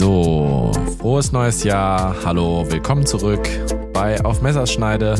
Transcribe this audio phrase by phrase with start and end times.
[0.00, 2.16] So, frohes neues Jahr.
[2.24, 3.46] Hallo, willkommen zurück
[3.92, 5.14] bei Auf Messerschneide.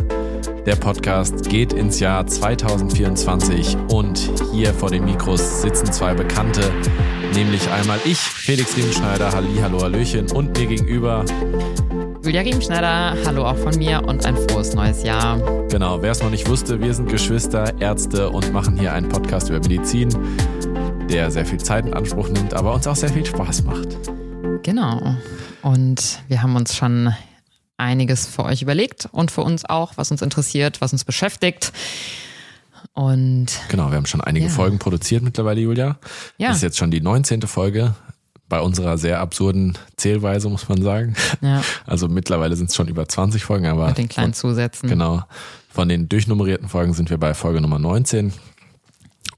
[0.64, 6.62] Der Podcast geht ins Jahr 2024 und hier vor den Mikros sitzen zwei Bekannte,
[7.34, 11.26] nämlich einmal ich, Felix Riemenschneider, Halli, hallo, Hallöchen und mir gegenüber
[12.24, 15.36] Julia Riemenschneider, hallo auch von mir und ein frohes neues Jahr.
[15.68, 19.50] Genau, wer es noch nicht wusste, wir sind Geschwister, Ärzte und machen hier einen Podcast
[19.50, 20.08] über Medizin,
[21.10, 23.98] der sehr viel Zeit in Anspruch nimmt, aber uns auch sehr viel Spaß macht.
[24.62, 25.16] Genau.
[25.62, 27.14] Und wir haben uns schon
[27.76, 31.72] einiges für euch überlegt und für uns auch, was uns interessiert, was uns beschäftigt.
[32.92, 34.52] Und genau, wir haben schon einige ja.
[34.52, 35.98] Folgen produziert mittlerweile, Julia.
[36.38, 36.48] Ja.
[36.48, 37.42] Das ist jetzt schon die 19.
[37.42, 37.94] Folge
[38.48, 41.14] bei unserer sehr absurden Zählweise, muss man sagen.
[41.40, 41.62] Ja.
[41.86, 43.88] Also mittlerweile sind es schon über 20 Folgen, aber.
[43.88, 44.88] Mit den kleinen Zusätzen.
[44.88, 45.22] Genau.
[45.68, 48.32] Von den durchnummerierten Folgen sind wir bei Folge Nummer 19.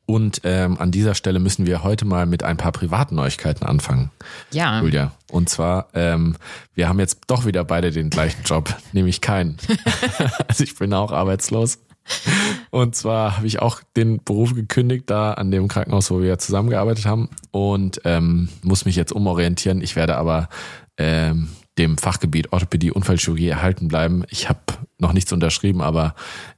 [0.05, 4.11] Und ähm, an dieser Stelle müssen wir heute mal mit ein paar privaten Neuigkeiten anfangen.
[4.51, 4.81] Ja.
[4.81, 5.13] Julia.
[5.31, 6.37] Und zwar, ähm,
[6.75, 9.57] wir haben jetzt doch wieder beide den gleichen Job, nämlich keinen.
[10.49, 11.79] also ich bin auch arbeitslos.
[12.71, 17.07] Und zwar habe ich auch den Beruf gekündigt, da an dem Krankenhaus, wo wir zusammengearbeitet
[17.07, 19.81] haben und ähm, muss mich jetzt umorientieren.
[19.81, 20.49] Ich werde aber
[20.97, 24.25] ähm, dem Fachgebiet Orthopädie, Unfallchirurgie erhalten bleiben.
[24.31, 24.61] Ich habe
[24.99, 26.15] noch nichts unterschrieben, aber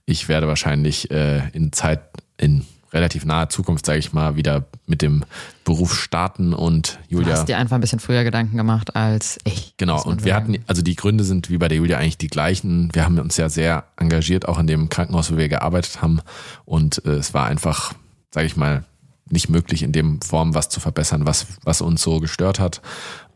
[0.07, 2.01] ich werde wahrscheinlich äh, in Zeit,
[2.39, 2.65] in
[2.95, 5.25] relativ naher Zukunft, sage ich mal, wieder mit dem
[5.65, 7.29] Beruf starten und Julia.
[7.29, 9.75] Du hast dir einfach ein bisschen früher Gedanken gemacht als ich.
[9.77, 10.55] Genau, und wir sagen.
[10.55, 12.91] hatten, also die Gründe sind wie bei der Julia eigentlich die gleichen.
[12.93, 16.21] Wir haben uns ja sehr engagiert, auch in dem Krankenhaus, wo wir gearbeitet haben.
[16.65, 17.95] Und äh, es war einfach,
[18.31, 18.85] sage ich mal,
[19.29, 22.83] nicht möglich, in dem Form was zu verbessern, was, was uns so gestört hat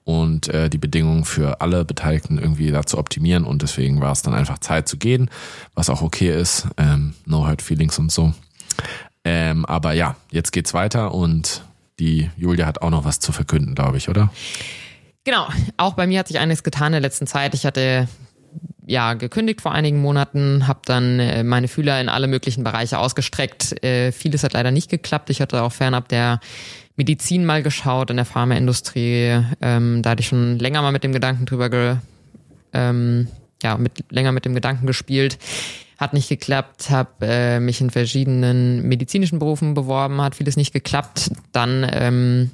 [0.09, 3.45] und äh, die Bedingungen für alle Beteiligten irgendwie da zu optimieren.
[3.45, 5.31] Und deswegen war es dann einfach Zeit zu gehen,
[5.75, 6.67] was auch okay ist.
[6.79, 8.33] Ähm, no hurt feelings und so.
[9.25, 11.63] Ähm, aber ja, jetzt geht's weiter und
[11.99, 14.31] die Julia hat auch noch was zu verkünden, glaube ich, oder?
[15.25, 17.55] Genau, auch bei mir hat sich einiges getan in der letzten Zeit.
[17.55, 18.09] Ich hatte
[18.87, 23.85] ja gekündigt vor einigen Monaten, habe dann äh, meine Fühler in alle möglichen Bereiche ausgestreckt.
[23.85, 25.29] Äh, vieles hat leider nicht geklappt.
[25.31, 26.41] Ich hatte auch fernab der
[26.97, 29.45] Medizin mal geschaut, in der Pharmaindustrie.
[29.61, 31.97] Ähm, da hatte ich schon länger mal mit dem Gedanken drüber ge,
[32.73, 33.29] ähm,
[33.63, 35.39] ja, mit, länger mit dem Gedanken gespielt
[35.99, 41.31] hat nicht geklappt, habe äh, mich in verschiedenen medizinischen Berufen beworben, hat vieles nicht geklappt.
[41.53, 42.51] Dann ähm,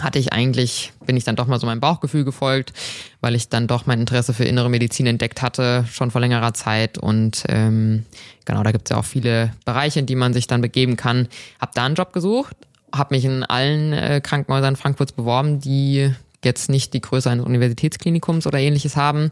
[0.00, 2.74] hatte ich eigentlich, bin ich dann doch mal so meinem Bauchgefühl gefolgt,
[3.22, 6.98] weil ich dann doch mein Interesse für innere Medizin entdeckt hatte, schon vor längerer Zeit.
[6.98, 8.04] Und ähm,
[8.44, 11.28] genau, da gibt es ja auch viele Bereiche, in die man sich dann begeben kann.
[11.58, 12.56] Hab da einen Job gesucht,
[12.94, 16.12] habe mich in allen äh, Krankenhäusern Frankfurts beworben, die
[16.44, 19.30] jetzt nicht die Größe eines Universitätsklinikums oder ähnliches haben.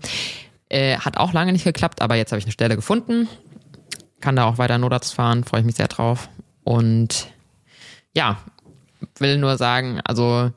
[0.69, 3.29] Äh, hat auch lange nicht geklappt, aber jetzt habe ich eine Stelle gefunden.
[4.21, 6.29] Kann da auch weiter Notarzt fahren, freue ich mich sehr drauf.
[6.65, 7.29] Und
[8.15, 8.39] ja,
[9.19, 10.51] will nur sagen, also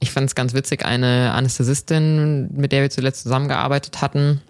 [0.00, 4.40] ich fand es ganz witzig, eine Anästhesistin, mit der wir zuletzt zusammengearbeitet hatten,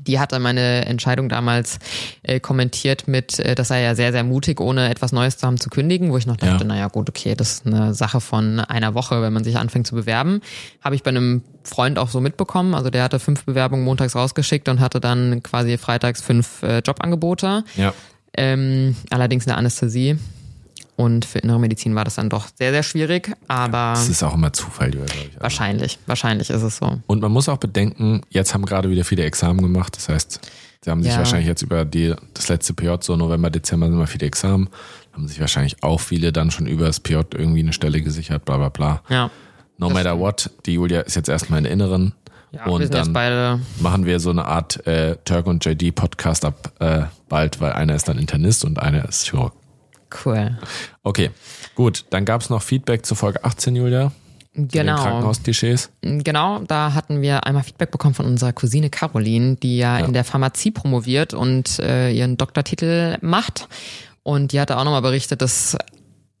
[0.00, 1.78] die hatte meine Entscheidung damals
[2.22, 5.58] äh, kommentiert mit, äh, das sei ja sehr, sehr mutig, ohne etwas Neues zu haben
[5.58, 6.68] zu kündigen, wo ich noch dachte, ja.
[6.68, 9.94] naja gut, okay, das ist eine Sache von einer Woche, wenn man sich anfängt zu
[9.94, 10.40] bewerben.
[10.82, 12.74] Habe ich bei einem Freund auch so mitbekommen.
[12.74, 17.64] Also der hatte fünf Bewerbungen montags rausgeschickt und hatte dann quasi freitags fünf äh, Jobangebote.
[17.76, 17.92] Ja.
[18.36, 20.18] Ähm, allerdings eine Anästhesie.
[20.96, 23.30] Und für innere Medizin war das dann doch sehr, sehr schwierig.
[23.48, 23.92] Aber.
[23.94, 25.28] Das ist auch immer Zufall, glaube ich.
[25.28, 25.40] Also.
[25.40, 27.00] Wahrscheinlich, wahrscheinlich ist es so.
[27.06, 29.94] Und man muss auch bedenken, jetzt haben gerade wieder viele Examen gemacht.
[29.96, 30.40] Das heißt,
[30.82, 31.18] sie haben sich ja.
[31.18, 34.70] wahrscheinlich jetzt über die, das letzte PJ, so November, Dezember sind immer viele Examen,
[35.12, 38.56] haben sich wahrscheinlich auch viele dann schon über das PJ irgendwie eine Stelle gesichert, bla
[38.56, 39.02] bla bla.
[39.10, 39.30] Ja.
[39.78, 42.14] No matter what, die Julia ist jetzt erstmal in Inneren.
[42.52, 46.72] Ja, und dann beide machen wir so eine Art äh, Turk und JD Podcast ab
[46.78, 49.52] äh, bald, weil einer ist dann Internist und einer ist Chirurg.
[50.24, 50.56] Cool.
[51.02, 51.30] Okay,
[51.74, 52.04] gut.
[52.10, 54.12] Dann gab es noch Feedback zur Folge 18, Julia.
[54.56, 54.96] Genau.
[54.96, 55.90] Krankenhausklischees.
[56.00, 60.06] Genau, da hatten wir einmal Feedback bekommen von unserer Cousine Caroline, die ja, ja.
[60.06, 63.68] in der Pharmazie promoviert und äh, ihren Doktortitel macht.
[64.22, 65.76] Und die hatte auch nochmal berichtet, dass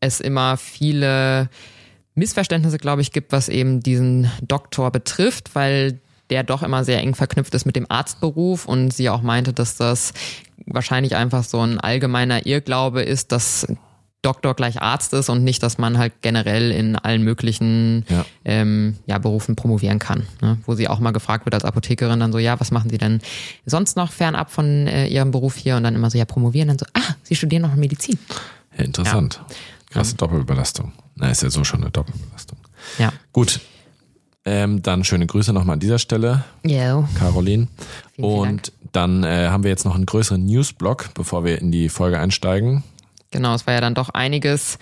[0.00, 1.50] es immer viele
[2.14, 6.00] Missverständnisse, glaube ich, gibt, was eben diesen Doktor betrifft, weil
[6.30, 9.76] der doch immer sehr eng verknüpft ist mit dem Arztberuf und sie auch meinte, dass
[9.76, 10.12] das
[10.66, 13.66] wahrscheinlich einfach so ein allgemeiner Irrglaube ist, dass
[14.26, 18.24] Doktor gleich Arzt ist und nicht, dass man halt generell in allen möglichen ja.
[18.44, 20.26] Ähm, ja, Berufen promovieren kann.
[20.42, 20.58] Ne?
[20.66, 23.20] Wo sie auch mal gefragt wird als Apothekerin dann so, ja, was machen Sie denn
[23.66, 25.76] sonst noch fernab von äh, Ihrem Beruf hier?
[25.76, 26.68] Und dann immer so, ja, promovieren.
[26.68, 28.18] Dann so, ah, Sie studieren noch Medizin.
[28.76, 29.40] Ja, interessant.
[29.48, 29.54] Ja.
[29.90, 30.16] Krasse.
[30.16, 30.92] Doppelbelastung.
[31.14, 32.58] Na, ist ja so schon eine Doppelbelastung.
[32.98, 33.12] Ja.
[33.32, 33.60] Gut,
[34.46, 37.06] ähm, dann schöne Grüße nochmal an dieser Stelle, Yo.
[37.18, 37.68] Caroline.
[38.14, 41.70] Vielen, und vielen dann äh, haben wir jetzt noch einen größeren Newsblock, bevor wir in
[41.70, 42.82] die Folge einsteigen.
[43.30, 44.78] Genau, es war ja dann doch einiges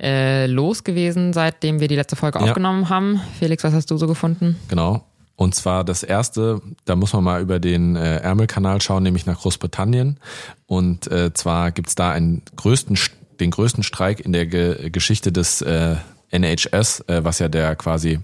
[0.00, 2.44] äh, los gewesen, seitdem wir die letzte Folge Ja.
[2.44, 3.20] aufgenommen haben.
[3.38, 4.56] Felix, was hast du so gefunden?
[4.68, 5.04] Genau.
[5.34, 9.40] Und zwar das erste, da muss man mal über den äh, Ärmelkanal schauen, nämlich nach
[9.40, 10.18] Großbritannien.
[10.66, 12.98] Und äh, zwar gibt's da einen größten,
[13.40, 15.96] den größten Streik in der Ge Geschichte des äh,
[16.30, 18.20] NHS, äh, was ja der quasi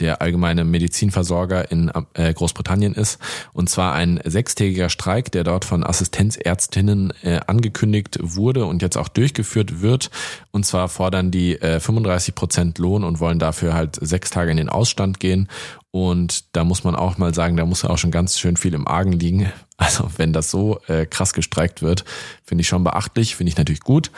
[0.00, 3.18] der allgemeine Medizinversorger in äh, Großbritannien ist.
[3.52, 9.08] Und zwar ein sechstägiger Streik, der dort von Assistenzärztinnen äh, angekündigt wurde und jetzt auch
[9.08, 10.10] durchgeführt wird.
[10.50, 14.56] Und zwar fordern die äh, 35 Prozent Lohn und wollen dafür halt sechs Tage in
[14.56, 15.48] den Ausstand gehen.
[15.92, 18.86] Und da muss man auch mal sagen, da muss auch schon ganz schön viel im
[18.86, 19.52] Argen liegen.
[19.80, 22.04] Also wenn das so äh, krass gestreikt wird,
[22.44, 24.10] finde ich schon beachtlich, finde ich natürlich gut.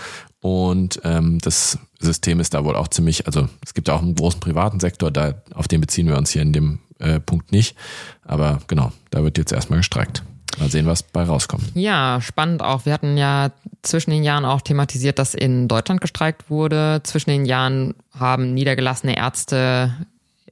[0.42, 4.40] Und ähm, das System ist da wohl auch ziemlich, also es gibt auch einen großen
[4.40, 7.76] privaten Sektor, da auf den beziehen wir uns hier in dem äh, Punkt nicht.
[8.24, 10.24] Aber genau, da wird jetzt erstmal gestreikt.
[10.58, 11.64] Mal sehen, was bei rauskommt.
[11.74, 12.84] Ja, spannend auch.
[12.86, 13.52] Wir hatten ja
[13.82, 17.00] zwischen den Jahren auch thematisiert, dass in Deutschland gestreikt wurde.
[17.04, 19.94] Zwischen den Jahren haben niedergelassene Ärzte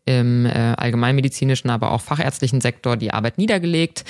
[0.06, 4.04] im äh, allgemeinmedizinischen, aber auch fachärztlichen Sektor die Arbeit niedergelegt,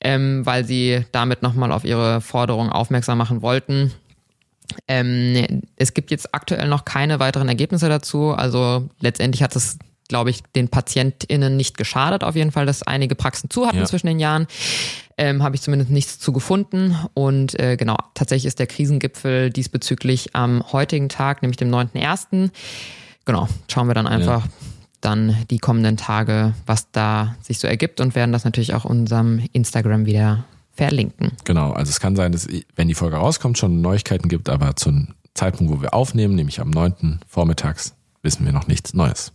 [0.00, 3.92] ähm, weil sie damit nochmal auf ihre Forderung aufmerksam machen wollten.
[4.88, 8.30] Ähm, es gibt jetzt aktuell noch keine weiteren Ergebnisse dazu.
[8.32, 9.78] Also letztendlich hat es,
[10.08, 13.84] glaube ich, den PatientInnen nicht geschadet, auf jeden Fall, dass einige Praxen zu hatten Ja.
[13.84, 14.46] zwischen den Jahren.
[15.16, 16.96] Ähm, Habe ich zumindest nichts zu gefunden.
[17.14, 22.50] Und äh, genau, tatsächlich ist der Krisengipfel diesbezüglich am heutigen Tag, nämlich dem 9.1.
[23.26, 24.46] Genau, schauen wir dann einfach
[25.02, 29.46] dann die kommenden Tage, was da sich so ergibt und werden das natürlich auch unserem
[29.52, 30.44] Instagram wieder
[30.88, 31.32] verlinken.
[31.44, 32.46] Genau, also es kann sein, dass
[32.76, 36.70] wenn die Folge rauskommt, schon Neuigkeiten gibt, aber zum Zeitpunkt, wo wir aufnehmen, nämlich am
[36.70, 37.20] 9.
[37.26, 39.32] vormittags, wissen wir noch nichts Neues.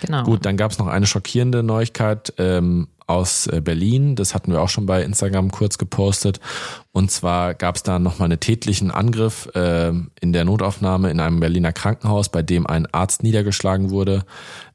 [0.00, 0.24] Genau.
[0.24, 4.14] Gut, dann gab es noch eine schockierende Neuigkeit ähm, aus äh, Berlin.
[4.14, 6.38] Das hatten wir auch schon bei Instagram kurz gepostet.
[6.92, 11.40] Und zwar gab es da nochmal einen tätlichen Angriff ähm, in der Notaufnahme in einem
[11.40, 14.24] Berliner Krankenhaus, bei dem ein Arzt niedergeschlagen wurde.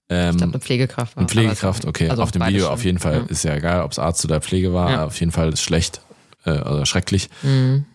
[0.09, 1.21] Ähm, Ich glaube, eine Pflegekraft war.
[1.21, 2.09] eine Pflegekraft, okay.
[2.09, 2.73] also auf dem Video schon.
[2.73, 3.23] auf jeden Fall Ja.
[3.27, 4.89] ist ja egal, ob es Arzt oder Pflege war.
[4.89, 5.05] Ja.
[5.05, 6.01] Auf jeden Fall ist schlecht
[6.45, 7.29] äh, oder schrecklich.
[7.43, 7.85] Mhm.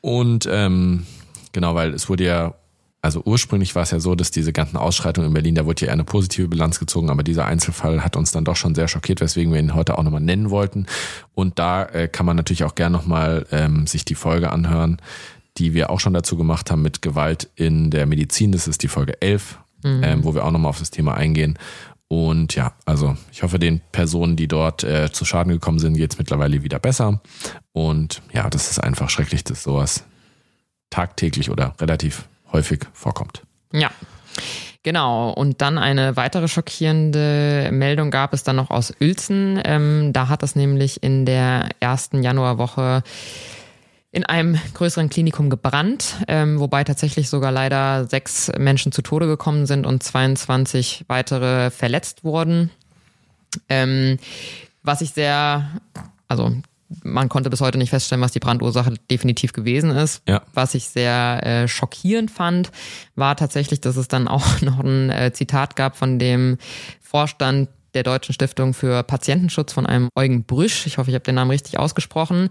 [0.00, 1.06] Und ähm,
[1.52, 2.54] genau, weil es wurde ja,
[3.00, 5.86] also ursprünglich war es ja so, dass diese ganzen Ausschreitungen in Berlin, da wurde ja
[5.88, 9.20] eher eine positive Bilanz gezogen, aber dieser Einzelfall hat uns dann doch schon sehr schockiert,
[9.20, 10.86] weswegen wir ihn heute auch nochmal nennen wollten.
[11.34, 14.98] Und da äh, kann man natürlich auch gern nochmal ähm, sich die Folge anhören,
[15.58, 18.52] die wir auch schon dazu gemacht haben mit Gewalt in der Medizin.
[18.52, 21.58] Das ist die Folge 11, ähm, wo wir auch nochmal auf das Thema eingehen.
[22.12, 26.18] Und ja, also ich hoffe, den Personen, die dort äh, zu Schaden gekommen sind, geht's
[26.18, 27.22] mittlerweile wieder besser.
[27.72, 30.04] Und ja, das ist einfach schrecklich, dass sowas
[30.90, 33.44] tagtäglich oder relativ häufig vorkommt.
[33.72, 33.90] Ja.
[34.82, 39.58] Genau, und dann eine weitere schockierende Meldung gab es dann noch aus Uelzen.
[39.64, 43.04] Ähm, da hat es nämlich in der ersten Januarwoche
[44.12, 49.66] in einem größeren Klinikum gebrannt, ähm, wobei tatsächlich sogar leider sechs Menschen zu Tode gekommen
[49.66, 52.70] sind und 22 weitere verletzt wurden.
[53.70, 54.18] Ähm,
[54.82, 55.70] was ich sehr,
[56.28, 56.54] also
[57.02, 60.22] man konnte bis heute nicht feststellen, was die Brandursache definitiv gewesen ist.
[60.28, 60.42] Ja.
[60.52, 62.70] Was ich sehr äh, schockierend fand,
[63.14, 66.58] war tatsächlich, dass es dann auch noch ein äh, Zitat gab von dem
[67.00, 70.86] Vorstand der Deutschen Stiftung für Patientenschutz von einem Eugen Brüsch.
[70.86, 72.48] Ich hoffe, ich habe den Namen richtig ausgesprochen.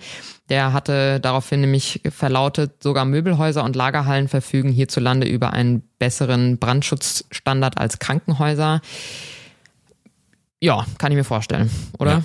[0.50, 7.78] Der hatte daraufhin nämlich verlautet, sogar Möbelhäuser und Lagerhallen verfügen hierzulande über einen besseren Brandschutzstandard
[7.78, 8.82] als Krankenhäuser.
[10.60, 12.12] Ja, kann ich mir vorstellen, oder?
[12.12, 12.24] Ja.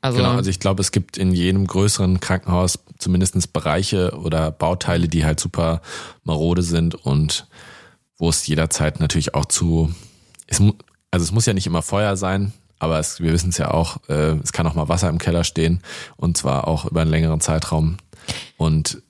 [0.00, 5.08] Also, Genau, also ich glaube, es gibt in jedem größeren Krankenhaus zumindest Bereiche oder Bauteile,
[5.08, 5.80] die halt super
[6.24, 7.46] marode sind und
[8.18, 9.94] wo es jederzeit natürlich auch zu,
[10.46, 10.62] es,
[11.14, 13.98] also es muss ja nicht immer Feuer sein, aber es, wir wissen es ja auch,
[14.08, 15.80] äh, es kann auch mal Wasser im Keller stehen
[16.16, 17.98] und zwar auch über einen längeren Zeitraum.
[18.56, 19.00] Und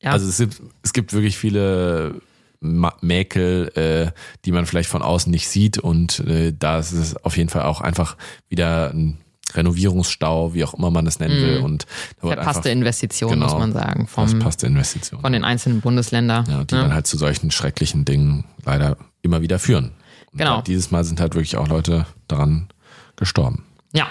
[0.00, 0.10] ja.
[0.10, 2.20] also es gibt, es gibt wirklich viele
[2.60, 4.10] Mäkel, äh,
[4.44, 7.62] die man vielleicht von außen nicht sieht und äh, da ist es auf jeden Fall
[7.62, 8.16] auch einfach
[8.48, 9.18] wieder ein
[9.54, 11.58] Renovierungsstau, wie auch immer man es nennen will.
[11.58, 11.86] Und
[12.20, 15.20] da verpasste einfach, Investition, genau, muss man sagen, vom, verpasste Investition.
[15.20, 16.44] von den einzelnen Bundesländern.
[16.48, 16.82] ja, die ne?
[16.82, 19.92] dann halt zu solchen schrecklichen Dingen leider immer wieder führen.
[20.32, 20.56] Genau.
[20.56, 22.68] halt dieses Mal sind halt wirklich auch Leute daran
[23.16, 23.64] gestorben.
[23.92, 24.06] Ja.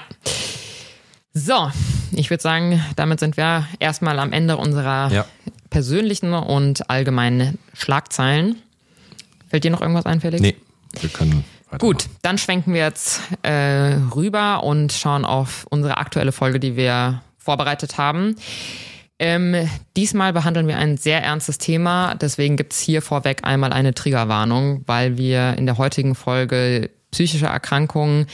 [1.33, 1.71] So,
[2.11, 5.25] ich würde sagen, damit sind wir erstmal am Ende unserer Ja.
[5.69, 8.55] persönlichen und allgemeinen Schlagzeilen.
[9.47, 10.41] Fällt dir noch irgendwas ein, Felix?
[10.41, 10.55] Nee,
[10.99, 11.45] wir können.
[11.77, 17.21] Gut, dann schwenken wir jetzt äh, rüber und schauen auf unsere aktuelle Folge, die wir
[17.37, 18.35] vorbereitet haben.
[19.21, 24.83] Ähm, diesmal behandeln wir ein sehr ernstes Thema, deswegen gibt's hier vorweg einmal eine Triggerwarnung,
[24.85, 28.27] weil wir in der heutigen Folge psychische Erkrankungen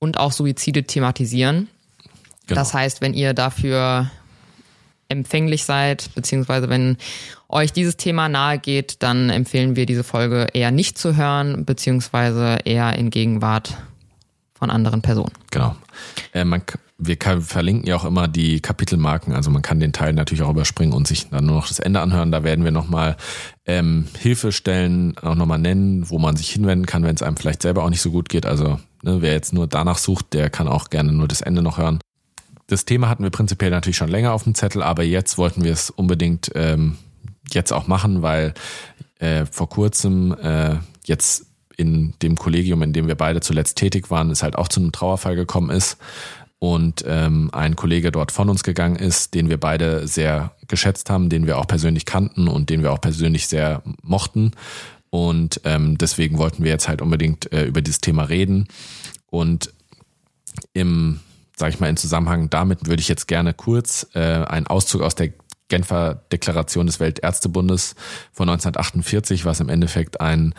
[0.00, 1.68] und auch Suizide thematisieren.
[2.46, 2.60] Genau.
[2.60, 4.10] Das heißt, wenn ihr dafür
[5.08, 6.96] empfänglich seid, beziehungsweise wenn
[7.48, 12.58] euch dieses Thema nahe geht, dann empfehlen wir diese Folge eher nicht zu hören, beziehungsweise
[12.64, 13.76] eher in Gegenwart
[14.54, 15.32] von anderen Personen.
[15.50, 15.76] Genau.
[16.32, 16.62] Äh, man,
[17.04, 20.92] wir verlinken ja auch immer die Kapitelmarken, also man kann den Teil natürlich auch überspringen
[20.92, 22.30] und sich dann nur noch das Ende anhören.
[22.30, 23.16] Da werden wir nochmal
[23.66, 27.82] ähm, Hilfestellen auch nochmal nennen, wo man sich hinwenden kann, wenn es einem vielleicht selber
[27.82, 28.46] auch nicht so gut geht.
[28.46, 31.78] Also ne, wer jetzt nur danach sucht, der kann auch gerne nur das Ende noch
[31.78, 31.98] hören.
[32.68, 35.72] Das Thema hatten wir prinzipiell natürlich schon länger auf dem Zettel, aber jetzt wollten wir
[35.72, 36.96] es unbedingt ähm,
[37.50, 38.54] jetzt auch machen, weil
[39.18, 44.30] äh, vor kurzem äh, jetzt in dem Kollegium, in dem wir beide zuletzt tätig waren,
[44.30, 45.98] es halt auch zu einem Trauerfall gekommen ist
[46.62, 51.28] und ähm, ein Kollege dort von uns gegangen ist, den wir beide sehr geschätzt haben,
[51.28, 54.52] den wir auch persönlich kannten und den wir auch persönlich sehr mochten.
[55.10, 58.68] Und ähm, deswegen wollten wir jetzt halt unbedingt äh, über dieses Thema reden.
[59.28, 59.72] Und
[60.72, 61.18] im,
[61.56, 65.16] sag ich mal, in Zusammenhang damit würde ich jetzt gerne kurz äh, einen Auszug aus
[65.16, 65.32] der
[65.66, 67.96] Genfer Deklaration des Weltärztebundes
[68.30, 70.54] von 1948, was im Endeffekt ein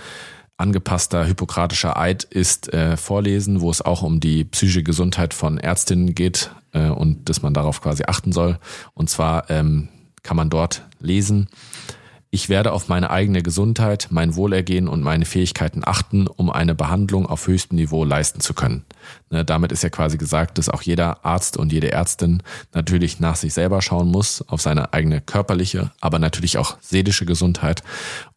[0.64, 6.16] angepasster hippokratischer Eid ist, äh, vorlesen, wo es auch um die psychische Gesundheit von Ärztinnen
[6.16, 8.58] geht äh, und dass man darauf quasi achten soll.
[8.94, 9.90] Und zwar ähm,
[10.24, 11.50] kann man dort lesen,
[12.34, 17.28] ich werde auf meine eigene Gesundheit, mein Wohlergehen und meine Fähigkeiten achten, um eine Behandlung
[17.28, 18.86] auf höchstem Niveau leisten zu können.
[19.30, 22.42] Ne, damit ist ja quasi gesagt, dass auch jeder Arzt und jede Ärztin
[22.74, 27.84] natürlich nach sich selber schauen muss, auf seine eigene körperliche, aber natürlich auch seelische Gesundheit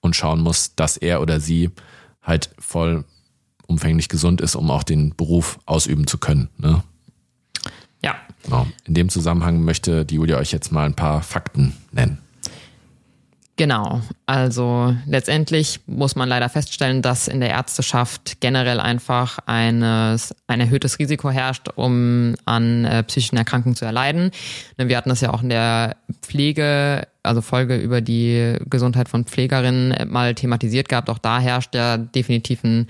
[0.00, 1.70] und schauen muss, dass er oder sie
[2.26, 3.04] halt voll
[3.66, 6.48] umfänglich gesund ist, um auch den Beruf ausüben zu können.
[6.58, 6.82] Ne?
[8.02, 8.16] Ja.
[8.42, 8.66] Genau.
[8.84, 12.18] In dem Zusammenhang möchte die Julia euch jetzt mal ein paar Fakten nennen.
[13.56, 14.02] Genau.
[14.26, 20.98] Also letztendlich muss man leider feststellen, dass in der Ärzteschaft generell einfach eines, ein erhöhtes
[20.98, 24.30] Risiko herrscht, um an äh, psychischen Erkrankungen zu erleiden.
[24.76, 30.06] Wir hatten das ja auch in der Pflege, also Folge über die Gesundheit von Pflegerinnen
[30.10, 31.08] mal thematisiert gehabt.
[31.08, 32.88] Auch da herrscht ja definitiv ein,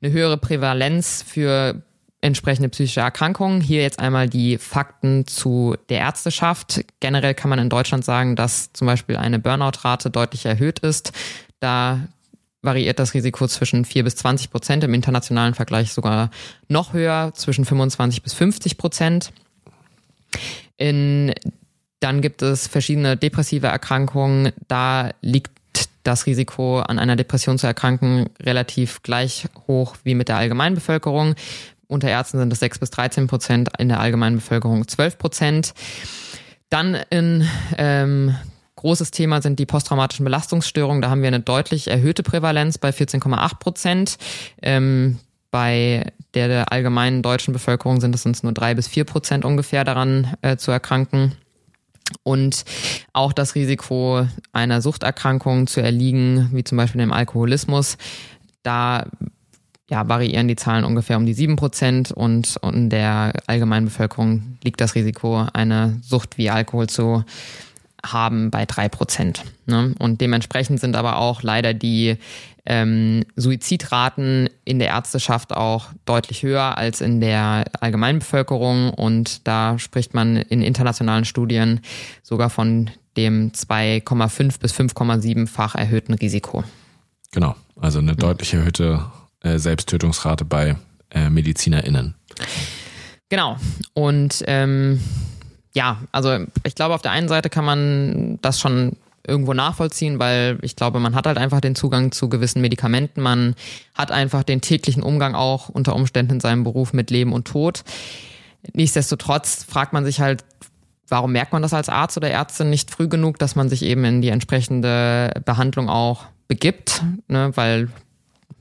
[0.00, 1.82] eine höhere Prävalenz für
[2.20, 3.60] entsprechende psychische Erkrankungen.
[3.60, 6.84] Hier jetzt einmal die Fakten zu der Ärzteschaft.
[7.00, 11.12] Generell kann man in Deutschland sagen, dass zum Beispiel eine Burnout-Rate deutlich erhöht ist.
[11.60, 12.08] Da
[12.62, 16.30] variiert das Risiko zwischen 4 bis 20 Prozent, im internationalen Vergleich sogar
[16.68, 19.32] noch höher, zwischen 25 bis 50 Prozent.
[20.76, 21.32] In,
[22.00, 24.52] dann gibt es verschiedene depressive Erkrankungen.
[24.68, 25.52] Da liegt
[26.02, 31.34] das Risiko, an einer Depression zu erkranken, relativ gleich hoch wie mit der Allgemeinbevölkerung.
[31.88, 35.74] Unter Ärzten sind es 6 bis 13 Prozent, in der allgemeinen Bevölkerung 12 Prozent.
[36.68, 38.34] Dann ein ähm,
[38.76, 41.02] großes Thema sind die posttraumatischen Belastungsstörungen.
[41.02, 44.18] Da haben wir eine deutlich erhöhte Prävalenz bei 14,8 Prozent.
[44.62, 45.18] Ähm,
[45.50, 49.84] bei der, der allgemeinen deutschen Bevölkerung sind es uns nur drei bis vier Prozent ungefähr
[49.84, 51.32] daran äh, zu erkranken.
[52.22, 52.64] Und
[53.12, 57.96] auch das Risiko einer Suchterkrankung zu erliegen, wie zum Beispiel dem Alkoholismus,
[58.62, 59.06] da
[59.88, 64.58] ja, variieren die Zahlen ungefähr um die sieben Prozent und, und in der allgemeinen Bevölkerung
[64.64, 67.24] liegt das Risiko, eine Sucht wie Alkohol zu
[68.04, 69.44] haben bei drei Prozent.
[69.66, 69.94] Ne?
[69.98, 72.16] Und dementsprechend sind aber auch leider die
[72.64, 78.90] ähm, Suizidraten in der Ärzteschaft auch deutlich höher als in der allgemeinen Bevölkerung.
[78.90, 81.80] Und da spricht man in internationalen Studien
[82.22, 86.64] sogar von dem 2,5 bis 5,7-fach erhöhten Risiko.
[87.32, 89.04] Genau, also eine deutlich erhöhte
[89.42, 90.76] äh, Selbsttötungsrate bei
[91.10, 92.14] äh, MedizinerInnen.
[93.28, 93.56] Genau.
[93.94, 95.00] Und ähm,
[95.74, 100.58] ja, also ich glaube, auf der einen Seite kann man das schon irgendwo nachvollziehen, weil
[100.62, 103.54] ich glaube, man hat halt einfach den Zugang zu gewissen Medikamenten, man
[103.94, 107.82] hat einfach den täglichen Umgang auch unter Umständen in seinem Beruf mit Leben und Tod.
[108.72, 110.44] Nichtsdestotrotz fragt man sich halt,
[111.08, 114.04] warum merkt man das als Arzt oder Ärztin nicht früh genug, dass man sich eben
[114.04, 117.50] in die entsprechende Behandlung auch begibt, ne?
[117.54, 117.88] weil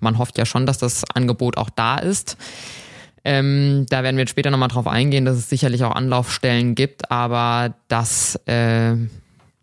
[0.06, 2.38] man hofft ja schon, dass das Angebot auch da ist.
[3.26, 7.74] Ähm, da werden wir später nochmal drauf eingehen, dass es sicherlich auch Anlaufstellen gibt, aber
[7.88, 8.96] dass äh,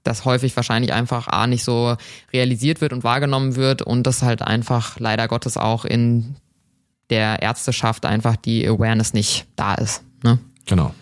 [0.03, 1.97] das häufig wahrscheinlich einfach A nicht so
[2.33, 6.35] realisiert wird und wahrgenommen wird und dass halt einfach leider Gottes auch in
[7.09, 10.03] der Ärzteschaft einfach die Awareness nicht da ist.
[10.25, 10.39] Ne?
[10.67, 10.93] Genau.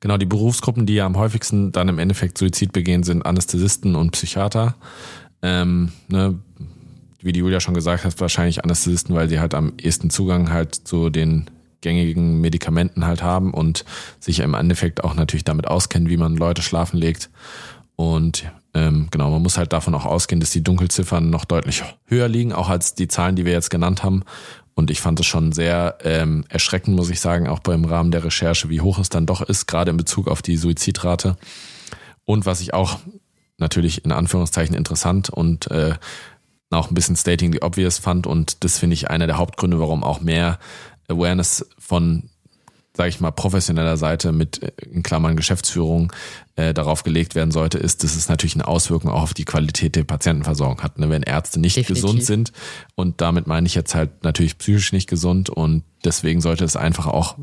[0.00, 4.12] Genau, die Berufsgruppen, die ja am häufigsten dann im Endeffekt Suizid begehen, sind Anästhesisten und
[4.12, 4.76] Psychiater.
[5.42, 6.38] Ähm, ne,
[7.22, 10.74] wie die Julia schon gesagt hat, wahrscheinlich Anästhesisten, weil sie halt am ehesten Zugang halt
[10.74, 11.50] zu den
[11.80, 13.84] gängigen Medikamenten halt haben und
[14.18, 17.30] sich im Endeffekt auch natürlich damit auskennen, wie man Leute schlafen legt.
[17.96, 22.28] Und ähm, genau, man muss halt davon auch ausgehen, dass die Dunkelziffern noch deutlich höher
[22.28, 24.22] liegen, auch als die Zahlen, die wir jetzt genannt haben.
[24.74, 28.24] Und ich fand es schon sehr ähm, erschreckend, muss ich sagen, auch beim Rahmen der
[28.24, 31.36] Recherche, wie hoch es dann doch ist, gerade in Bezug auf die Suizidrate.
[32.24, 32.98] Und was ich auch
[33.58, 35.94] natürlich in Anführungszeichen interessant und äh,
[36.70, 40.04] auch ein bisschen stating the obvious fand und das finde ich einer der Hauptgründe, warum
[40.04, 40.58] auch mehr
[41.08, 42.30] Awareness von
[43.00, 46.12] sage ich mal, professioneller Seite mit äh, in Klammern Geschäftsführung
[46.56, 49.96] äh, darauf gelegt werden sollte, ist, dass es natürlich eine Auswirkung auch auf die Qualität
[49.96, 50.98] der Patientenversorgung hat.
[50.98, 51.08] Ne?
[51.08, 52.02] Wenn Ärzte nicht Definitiv.
[52.02, 52.52] gesund sind
[52.96, 57.06] und damit meine ich jetzt halt natürlich psychisch nicht gesund und deswegen sollte es einfach
[57.06, 57.38] auch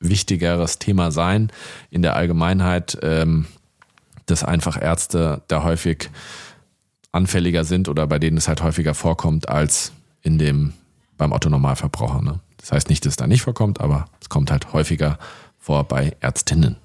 [0.00, 1.50] wichtigeres Thema sein
[1.90, 3.46] in der Allgemeinheit, ähm,
[4.26, 6.10] dass einfach Ärzte da häufig
[7.12, 10.72] anfälliger sind oder bei denen es halt häufiger vorkommt als in dem
[11.16, 12.22] beim Otto Normalverbraucher.
[12.22, 12.40] Ne?
[12.58, 15.18] Das heißt nicht, dass es da nicht vorkommt, aber es kommt halt häufiger
[15.58, 16.76] vor bei Ärztinnen.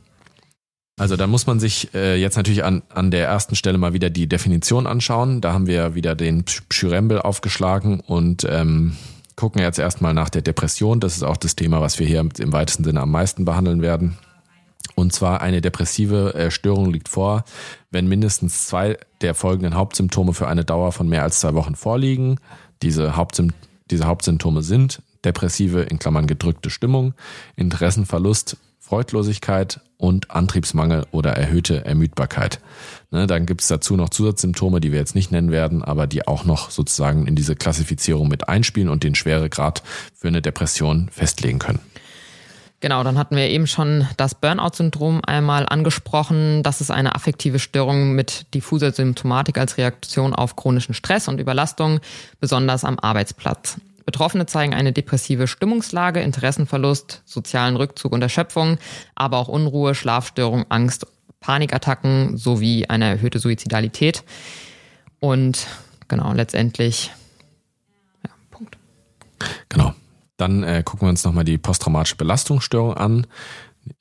[0.97, 4.09] Also da muss man sich äh, jetzt natürlich an, an der ersten Stelle mal wieder
[4.09, 5.41] die Definition anschauen.
[5.41, 8.95] Da haben wir wieder den Pschyrembel aufgeschlagen und ähm,
[9.35, 11.01] gucken jetzt erstmal nach der Depression.
[11.01, 14.17] Das ist auch das Thema, was wir hier im weitesten Sinne am meisten behandeln werden.
[14.93, 17.43] Und zwar eine depressive äh, Störung liegt vor,
[17.91, 22.39] wenn mindestens zwei der folgenden Hauptsymptome für eine Dauer von mehr als zwei Wochen vorliegen.
[22.81, 23.51] Diese, Hauptsym
[23.89, 27.13] diese Hauptsymptome sind depressive, in Klammern gedrückte Stimmung,
[27.55, 32.59] Interessenverlust, Freudlosigkeit und Antriebsmangel oder erhöhte Ermüdbarkeit.
[33.09, 36.27] Ne, dann gibt es dazu noch Zusatzsymptome, die wir jetzt nicht nennen werden, aber die
[36.27, 39.81] auch noch sozusagen in diese Klassifizierung mit einspielen und den Schweregrad
[40.13, 41.79] für eine Depression festlegen können.
[42.81, 46.61] Genau, dann hatten wir eben schon das Burnout-Syndrom einmal angesprochen.
[46.61, 51.99] Das ist eine affektive Störung mit diffuser Symptomatik als Reaktion auf chronischen Stress und Überlastung,
[52.39, 53.77] besonders am Arbeitsplatz.
[54.05, 58.77] Betroffene zeigen eine depressive Stimmungslage, Interessenverlust, sozialen Rückzug und Erschöpfung,
[59.15, 61.07] aber auch Unruhe, Schlafstörung, Angst,
[61.39, 64.23] Panikattacken sowie eine erhöhte Suizidalität.
[65.19, 65.65] Und
[66.07, 67.11] genau, letztendlich,
[68.23, 68.77] ja, Punkt.
[69.69, 69.93] Genau.
[70.37, 73.27] Dann äh, gucken wir uns nochmal die posttraumatische Belastungsstörung an.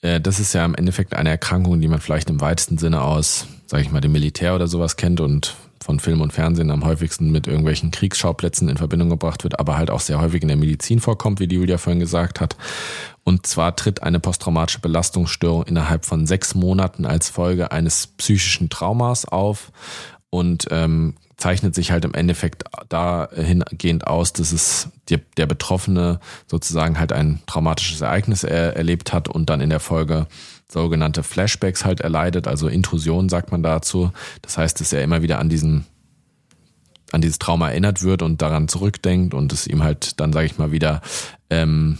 [0.00, 3.46] Äh, das ist ja im Endeffekt eine Erkrankung, die man vielleicht im weitesten Sinne aus,
[3.66, 7.30] sage ich mal, dem Militär oder sowas kennt und von Film und Fernsehen am häufigsten
[7.30, 10.98] mit irgendwelchen Kriegsschauplätzen in Verbindung gebracht wird, aber halt auch sehr häufig in der Medizin
[10.98, 12.56] vorkommt, wie die Julia vorhin gesagt hat.
[13.22, 19.26] Und zwar tritt eine posttraumatische Belastungsstörung innerhalb von sechs Monaten als Folge eines psychischen Traumas
[19.26, 19.72] auf
[20.30, 26.98] und ähm, zeichnet sich halt im Endeffekt dahingehend aus, dass es die, der Betroffene sozusagen
[26.98, 30.26] halt ein traumatisches Ereignis er, erlebt hat und dann in der Folge
[30.68, 34.12] sogenannte Flashbacks halt erleidet, also Intrusion sagt man dazu.
[34.42, 35.86] Das heißt, dass er immer wieder an diesen
[37.12, 40.58] an dieses Trauma erinnert wird und daran zurückdenkt und es ihm halt dann, sage ich
[40.58, 41.00] mal, wieder
[41.48, 41.98] ähm,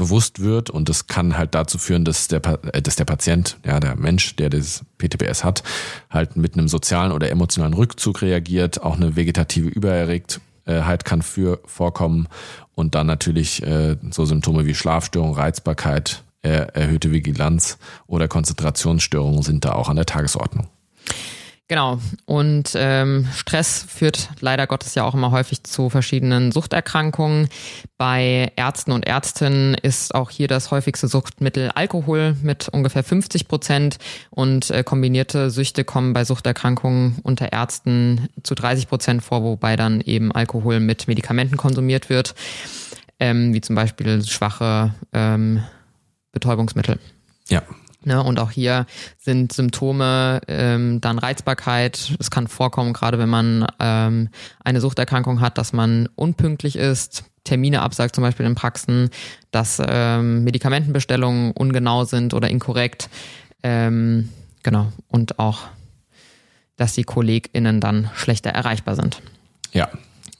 [0.00, 2.40] bewusst wird und das kann halt dazu führen, dass der,
[2.72, 5.62] äh, dass der Patient, ja, der Mensch, der das PTBS hat,
[6.08, 12.28] halt mit einem sozialen oder emotionalen Rückzug reagiert, auch eine vegetative Übererregtheit kann für vorkommen
[12.74, 19.72] und dann natürlich äh, so Symptome wie Schlafstörung, Reizbarkeit, erhöhte Vigilanz oder Konzentrationsstörungen sind da
[19.72, 20.68] auch an der Tagesordnung.
[21.70, 22.00] Genau.
[22.26, 27.48] Und ähm, Stress führt leider Gottes ja auch immer häufig zu verschiedenen Suchterkrankungen.
[27.96, 33.98] Bei Ärzten und Ärztinnen ist auch hier das häufigste Suchtmittel Alkohol mit ungefähr 50 Prozent
[34.30, 40.00] und äh, kombinierte Süchte kommen bei Suchterkrankungen unter Ärzten zu 30 Prozent vor, wobei dann
[40.00, 42.34] eben Alkohol mit Medikamenten konsumiert wird,
[43.20, 45.62] ähm, wie zum Beispiel schwache ähm,
[46.32, 46.98] Betäubungsmittel.
[47.48, 47.62] Ja.
[48.02, 48.86] Ne, und auch hier
[49.18, 52.14] sind Symptome ähm, dann Reizbarkeit.
[52.18, 54.30] Es kann vorkommen, gerade wenn man ähm,
[54.64, 59.10] eine Suchterkrankung hat, dass man unpünktlich ist, Termine absagt, zum Beispiel in Praxen,
[59.50, 63.10] dass ähm, Medikamentenbestellungen ungenau sind oder inkorrekt.
[63.62, 64.30] Ähm,
[64.62, 64.92] genau.
[65.08, 65.68] Und auch,
[66.76, 69.20] dass die KollegInnen dann schlechter erreichbar sind.
[69.72, 69.90] Ja,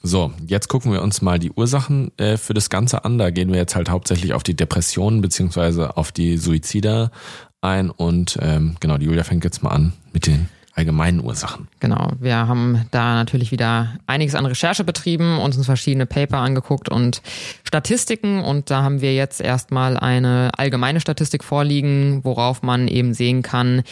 [0.03, 3.17] so, jetzt gucken wir uns mal die Ursachen äh, für das Ganze an.
[3.17, 7.11] Da gehen wir jetzt halt hauptsächlich auf die Depressionen beziehungsweise auf die Suizide
[7.61, 7.91] ein.
[7.91, 11.67] Und ähm, genau, die Julia fängt jetzt mal an mit den allgemeinen Ursachen.
[11.79, 17.21] Genau, wir haben da natürlich wieder einiges an Recherche betrieben, uns verschiedene Paper angeguckt und
[17.63, 23.41] Statistiken und da haben wir jetzt erstmal eine allgemeine Statistik vorliegen, worauf man eben sehen
[23.41, 23.83] kann,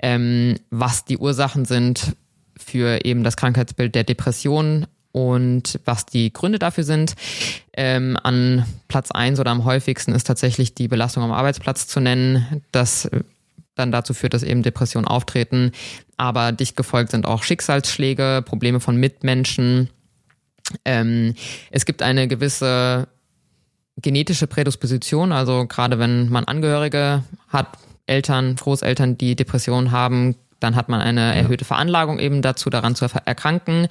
[0.00, 2.14] ähm, was die Ursachen sind
[2.56, 4.86] für eben das Krankheitsbild der Depression
[5.18, 7.14] und was die Gründe dafür sind.
[7.72, 12.62] Ähm, an Platz eins oder am häufigsten ist tatsächlich die Belastung am Arbeitsplatz zu nennen.
[12.70, 13.10] Das
[13.74, 15.72] dann dazu führt, dass eben Depressionen auftreten.
[16.16, 19.90] Aber dicht gefolgt sind auch Schicksalsschläge, Probleme von Mitmenschen.
[20.84, 21.34] Ähm,
[21.72, 23.08] es gibt eine gewisse
[23.96, 30.88] genetische Prädisposition, also gerade wenn man Angehörige hat, Eltern, Großeltern, die Depressionen haben, dann hat
[30.88, 33.88] man eine erhöhte Veranlagung eben dazu, daran zu erkranken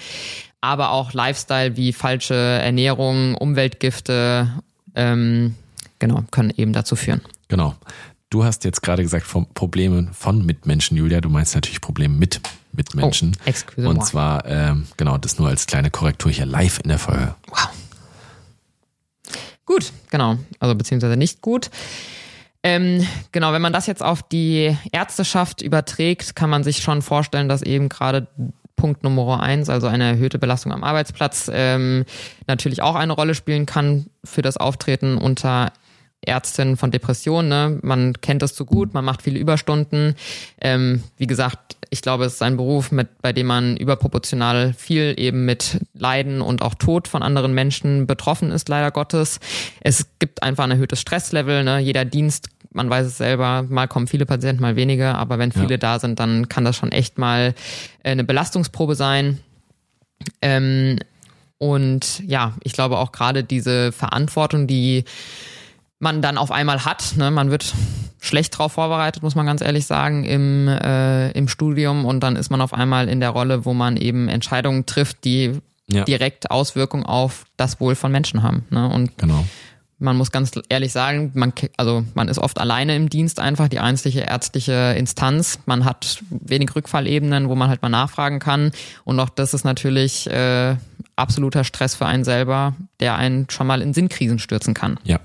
[0.62, 4.52] aber auch Lifestyle wie falsche Ernährung, Umweltgifte,
[4.96, 5.56] ähm,
[6.00, 7.22] genau, können eben dazu führen.
[7.48, 7.76] Genau.
[8.30, 11.22] du hast jetzt gerade gesagt von Problemen von Mitmenschen, Julia.
[11.22, 12.42] Du meinst natürlich Probleme mit
[12.74, 13.36] Mitmenschen.
[13.40, 14.06] Oh, excuse Und moi.
[14.06, 17.36] zwar, ähm, genau, das nur als kleine Korrektur hier live in der Folge.
[17.48, 17.70] Wow.
[19.66, 20.38] Gut, genau.
[20.60, 21.70] Also beziehungsweise nicht gut.
[22.64, 27.50] Ähm, genau, wenn man das jetzt auf die Ärzteschaft überträgt, kann man sich schon vorstellen,
[27.50, 28.28] dass eben gerade
[28.78, 32.06] Punkt Nummer eins, also eine erhöhte Belastung am Arbeitsplatz, ähm,
[32.48, 35.74] natürlich auch eine Rolle spielen kann für das Auftreten unter
[36.22, 37.50] Ärztin von Depressionen.
[37.50, 37.80] Ne?
[37.82, 40.16] Man kennt das zu gut, man macht viele Überstunden.
[40.62, 45.16] Ähm, wie gesagt, ich glaube, es ist ein Beruf, mit, bei dem man überproportional viel
[45.18, 49.40] eben mit Leiden und auch Tod von anderen Menschen betroffen ist, leider Gottes.
[49.82, 51.64] Es gibt einfach ein erhöhtes Stresslevel.
[51.64, 51.80] Ne?
[51.80, 55.72] Jeder Dienst, man weiß es selber, mal kommen viele Patienten, mal weniger, aber wenn viele
[55.72, 55.78] Ja.
[55.78, 57.54] da sind, dann kann das schon echt mal
[58.04, 59.40] äh, eine Belastungsprobe sein.
[60.42, 61.00] Ähm,
[61.58, 65.04] und ja, ich glaube auch gerade diese Verantwortung, die
[66.00, 67.16] man dann auf einmal hat.
[67.18, 67.32] Ne?
[67.32, 67.74] Man wird
[68.20, 72.50] schlecht drauf vorbereitet, muss man ganz ehrlich sagen, im, äh, im Studium und dann ist
[72.52, 75.60] man auf einmal in der Rolle, wo man eben Entscheidungen trifft, die
[75.90, 76.04] Ja.
[76.04, 78.66] direkt Auswirkungen auf das Wohl von Menschen haben.
[78.70, 78.88] Ne?
[78.90, 79.46] Und Genau.
[80.00, 83.80] Man muss ganz ehrlich sagen, man, also man ist oft alleine im Dienst einfach, die
[83.80, 85.60] einzige ärztliche Instanz.
[85.66, 88.72] Man hat wenig Rückfallebenen, wo man halt mal nachfragen kann.
[89.06, 90.76] Und auch das ist natürlich äh,
[91.16, 95.00] absoluter Stress für einen selber, der einen schon mal in Sinnkrisen stürzen kann.
[95.04, 95.20] Ja.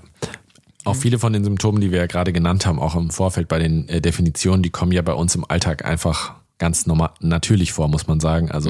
[0.85, 3.59] Auch viele von den Symptomen, die wir ja gerade genannt haben, auch im Vorfeld bei
[3.59, 7.87] den äh, Definitionen, die kommen ja bei uns im Alltag einfach ganz normal, natürlich vor,
[7.87, 8.51] muss man sagen.
[8.51, 8.69] Also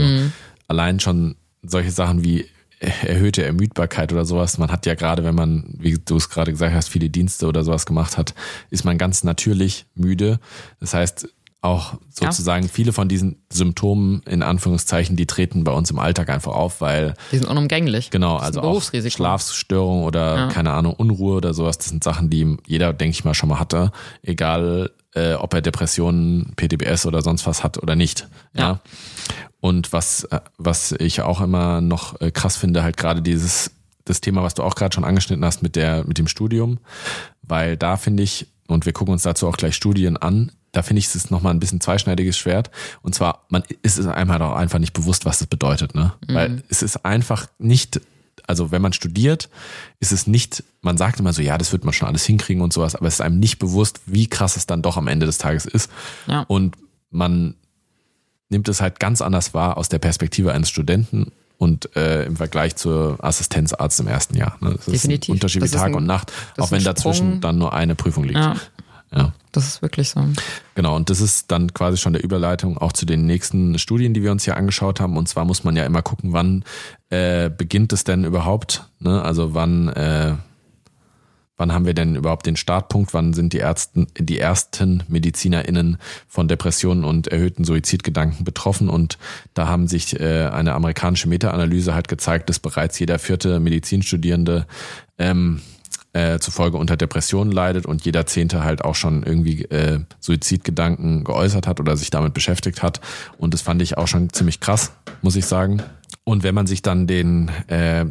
[0.68, 2.46] allein schon solche Sachen wie
[2.84, 4.58] erhöhte Ermüdbarkeit oder sowas.
[4.58, 7.64] Man hat ja gerade, wenn man, wie du es gerade gesagt hast, viele Dienste oder
[7.64, 8.34] sowas gemacht hat,
[8.70, 10.40] ist man ganz natürlich müde.
[10.80, 11.30] Das heißt,
[11.64, 16.52] auch sozusagen viele von diesen Symptomen in Anführungszeichen, die treten bei uns im Alltag einfach
[16.52, 18.10] auf, weil Die sind unumgänglich.
[18.10, 18.82] Genau, also auch.
[18.84, 23.34] Schlafstörung oder keine Ahnung, Unruhe oder sowas, das sind Sachen, die jeder, denke ich mal,
[23.34, 28.28] schon mal hatte, egal äh, ob er Depressionen, PTBS oder sonst was hat oder nicht.
[28.54, 28.62] Ja.
[28.62, 28.80] Ja.
[29.62, 33.72] Und was, äh, was ich auch immer noch äh, krass finde, halt gerade dieses,
[34.04, 36.80] das Thema, was du auch gerade schon angeschnitten hast mit der, mit dem Studium,
[37.42, 41.00] weil da finde ich, und wir gucken uns dazu auch gleich Studien an, da finde
[41.00, 42.70] ich es ist nochmal ein bisschen zweischneidiges Schwert.
[43.02, 46.14] Und zwar, man ist es einem halt auch einfach nicht bewusst, was das bedeutet, ne?
[46.28, 48.02] Weil es ist einfach nicht,
[48.48, 49.50] also wenn man studiert,
[50.00, 52.74] ist es nicht, man sagt immer so, ja, das wird man schon alles hinkriegen und
[52.74, 55.38] sowas, aber es ist einem nicht bewusst, wie krass es dann doch am Ende des
[55.38, 55.90] Tages ist.
[56.28, 56.42] Ja.
[56.48, 56.76] Und
[57.12, 57.54] man
[58.50, 62.76] nimmt es halt ganz anders wahr aus der Perspektive eines Studenten und äh, im Vergleich
[62.76, 64.58] zur Assistenzarzt im ersten Jahr.
[64.60, 64.72] Ne?
[64.72, 65.30] Das ist Definitiv.
[65.30, 67.94] ein Unterschied wie ist Tag ein- und Nacht, auch ist wenn dazwischen dann nur eine
[67.94, 68.40] Prüfung liegt.
[68.40, 68.56] Ja,
[69.16, 69.34] Ja.
[69.54, 70.26] Das ist wirklich so.
[70.76, 74.24] Genau, und das ist dann quasi schon der Überleitung auch zu den nächsten Studien, die
[74.24, 75.16] wir uns hier angeschaut haben.
[75.16, 76.66] Und zwar muss man ja immer gucken, wann
[77.10, 78.90] äh, beginnt es denn überhaupt?
[79.00, 79.22] Ne?
[79.22, 80.34] Also wann, äh,
[81.56, 83.14] wann haben wir denn überhaupt den Startpunkt?
[83.14, 88.90] Wann sind die Ärzten, die ersten MedizinerInnen von Depressionen und erhöhten Suizidgedanken betroffen?
[88.90, 89.20] Und
[89.54, 94.66] da haben sich äh, eine amerikanische Meta-Analyse halt gezeigt, dass bereits jeder vierte Medizinstudierende
[95.20, 95.62] ähm,
[96.14, 101.68] äh, zufolge unter Depressionen leidet und jeder Zehnte halt auch schon irgendwie äh, Suizidgedanken geäußert
[101.68, 103.02] hat oder sich damit beschäftigt hat.
[103.38, 105.82] Und das fand ich auch schon ziemlich krass, muss ich sagen.
[106.24, 108.06] Und wenn man sich dann den, äh,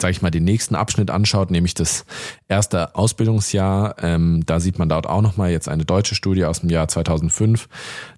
[0.00, 2.04] sag ich mal, den nächsten Abschnitt anschaut, nämlich das
[2.46, 6.70] erste Ausbildungsjahr, ähm, da sieht man dort auch nochmal jetzt eine deutsche Studie aus dem
[6.70, 7.68] Jahr 2005,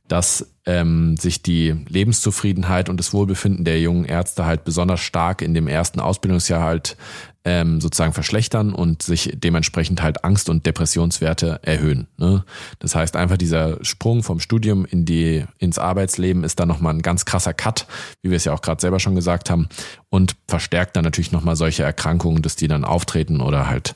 [0.08, 5.54] dass ähm, sich die Lebenszufriedenheit und das Wohlbefinden der jungen Ärzte halt besonders stark in
[5.54, 6.96] dem ersten Ausbildungsjahr halt
[7.44, 12.06] ähm, sozusagen verschlechtern und sich dementsprechend halt Angst- und Depressionswerte erhöhen.
[12.18, 12.44] Ne?
[12.80, 17.02] Das heißt einfach dieser Sprung vom Studium in die ins Arbeitsleben ist dann nochmal ein
[17.02, 17.86] ganz krasser Cut,
[18.22, 19.68] wie wir es ja auch gerade selber schon gesagt haben
[20.10, 23.94] und verstärkt dann natürlich nochmal solche Erkrankungen, dass die dann auftreten oder halt,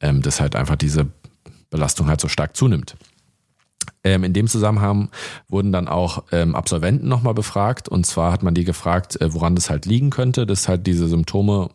[0.00, 1.08] ähm, dass halt einfach diese
[1.70, 2.94] Belastung halt so stark zunimmt.
[4.04, 5.08] Ähm, in dem Zusammenhang
[5.48, 7.88] wurden dann auch ähm, Absolventen nochmal befragt.
[7.88, 11.08] Und zwar hat man die gefragt, äh, woran das halt liegen könnte, dass halt diese
[11.08, 11.70] Symptome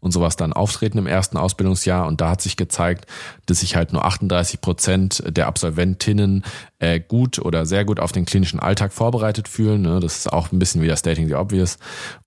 [0.00, 2.06] und sowas dann auftreten im ersten Ausbildungsjahr.
[2.06, 3.06] Und da hat sich gezeigt,
[3.46, 6.42] dass sich halt nur 38 Prozent der Absolventinnen
[6.78, 9.82] äh, gut oder sehr gut auf den klinischen Alltag vorbereitet fühlen.
[9.82, 10.00] Ne?
[10.00, 11.78] Das ist auch ein bisschen wieder stating the obvious.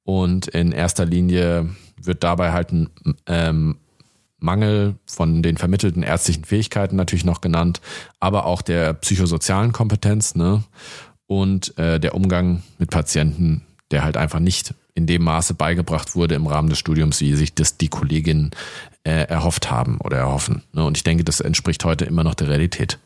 [0.03, 1.69] Und in erster Linie
[2.01, 2.89] wird dabei halt ein
[3.25, 3.77] ähm,
[4.39, 7.81] Mangel von den vermittelten ärztlichen Fähigkeiten natürlich noch genannt,
[8.19, 10.63] aber auch der psychosozialen Kompetenz ne?
[11.25, 16.35] und äh, der Umgang mit Patienten, der halt einfach nicht in dem Maße beigebracht wurde
[16.35, 18.51] im Rahmen des Studiums, wie sich das die Kolleginnen
[19.03, 20.63] äh, erhofft haben oder erhoffen.
[20.73, 20.83] Ne?
[20.83, 22.97] Und ich denke, das entspricht heute immer noch der Realität.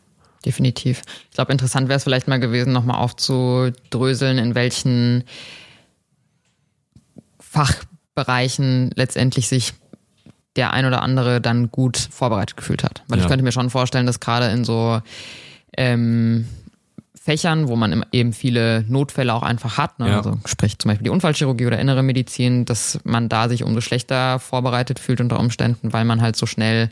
[0.45, 1.01] Definitiv.
[1.29, 5.23] Ich glaube, interessant wäre es vielleicht mal gewesen, nochmal aufzudröseln, in welchen
[7.39, 9.73] Fachbereichen letztendlich sich
[10.55, 13.03] der ein oder andere dann gut vorbereitet gefühlt hat.
[13.07, 13.23] Weil Ja.
[13.25, 15.01] ich könnte mir schon vorstellen, dass gerade in so
[15.77, 16.47] ähm,
[17.15, 20.09] Fächern, wo man eben viele Notfälle auch einfach hat, ne?
[20.09, 20.17] Ja.
[20.17, 24.39] also sprich zum Beispiel die Unfallchirurgie oder innere Medizin, dass man da sich umso schlechter
[24.39, 26.89] vorbereitet fühlt unter Umständen, weil man halt so schnell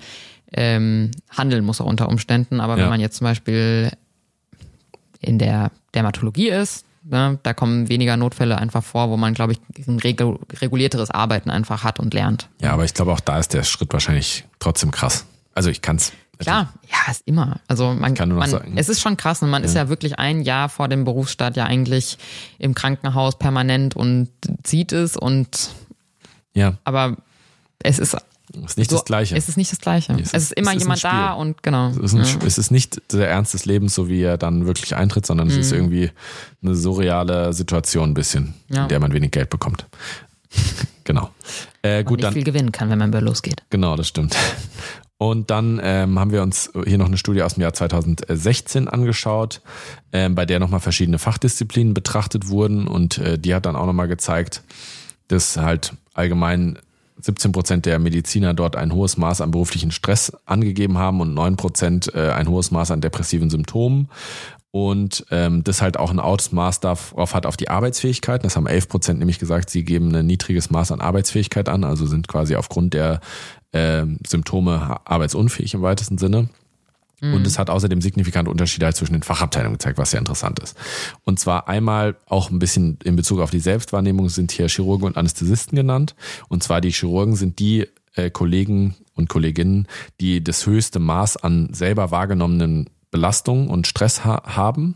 [0.53, 2.59] ähm, handeln muss auch unter Umständen.
[2.61, 2.83] Aber Ja.
[2.83, 3.91] wenn man jetzt zum Beispiel
[5.19, 9.87] in der Dermatologie ist, ne, da kommen weniger Notfälle einfach vor, wo man, glaube ich,
[9.87, 12.49] ein regu regulierteres Arbeiten einfach hat und lernt.
[12.61, 15.25] Ja, aber ich glaube auch da ist der Schritt wahrscheinlich trotzdem krass.
[15.53, 16.13] Also ich kann's.
[16.37, 17.59] Klar, ja, ist immer.
[17.67, 18.73] Also man Kann nur noch man, sagen.
[18.77, 21.65] es ist schon krass und man ist ja wirklich ein Jahr vor dem Berufsstart ja
[21.65, 22.17] eigentlich
[22.59, 24.29] im Krankenhaus permanent und
[24.65, 25.71] sieht es und
[26.53, 27.17] Ja, aber
[27.83, 28.15] es ist
[28.65, 29.35] ist nicht so, das Gleiche.
[29.35, 30.13] Es ist nicht das Gleiche.
[30.13, 31.89] Es Es ist- immer es ist jemand da und genau.
[31.89, 34.95] Es ist, ein, es ist nicht der Ernst des Lebens, so wie er dann wirklich
[34.95, 36.11] eintritt, sondern es ist irgendwie
[36.63, 38.83] eine surreale Situation ein bisschen, Ja.
[38.83, 39.85] in der man wenig Geld bekommt.
[41.03, 41.29] genau.
[41.81, 43.63] Äh, gut, nicht dann viel gewinnen kann, wenn man bei losgeht.
[43.69, 44.35] Genau, das stimmt.
[45.21, 49.61] Und dann ähm, haben wir uns hier noch eine Studie aus dem Jahr 2016 angeschaut,
[50.13, 54.07] ähm, bei der nochmal verschiedene Fachdisziplinen betrachtet wurden und äh, die hat dann auch nochmal
[54.07, 54.63] gezeigt,
[55.27, 56.79] dass halt allgemein
[57.21, 61.55] 17 Prozent der Mediziner dort ein hohes Maß an beruflichen Stress angegeben haben und 9
[61.55, 64.09] Prozent äh, ein hohes Maß an depressiven Symptomen.
[64.71, 68.43] Und ähm, das halt auch ein Ausmaß darauf hat auf die Arbeitsfähigkeit.
[68.45, 72.05] Das haben 11 Prozent nämlich gesagt, sie geben ein niedriges Maß an Arbeitsfähigkeit an, also
[72.05, 73.19] sind quasi aufgrund der
[73.73, 76.49] ähm, Symptome arbeitsunfähig im weitesten Sinne.
[77.21, 80.77] Und es hat außerdem signifikante Unterschiede halt zwischen den Fachabteilungen gezeigt, was sehr interessant ist.
[81.23, 85.17] Und zwar einmal auch ein bisschen in Bezug auf die Selbstwahrnehmung sind hier Chirurgen und
[85.17, 86.15] Anästhesisten genannt.
[86.47, 89.87] Und zwar die Chirurgen sind die äh, Kollegen und Kolleginnen,
[90.21, 94.95] die das höchste Maß an selber wahrgenommenen Belastung und Stress ha haben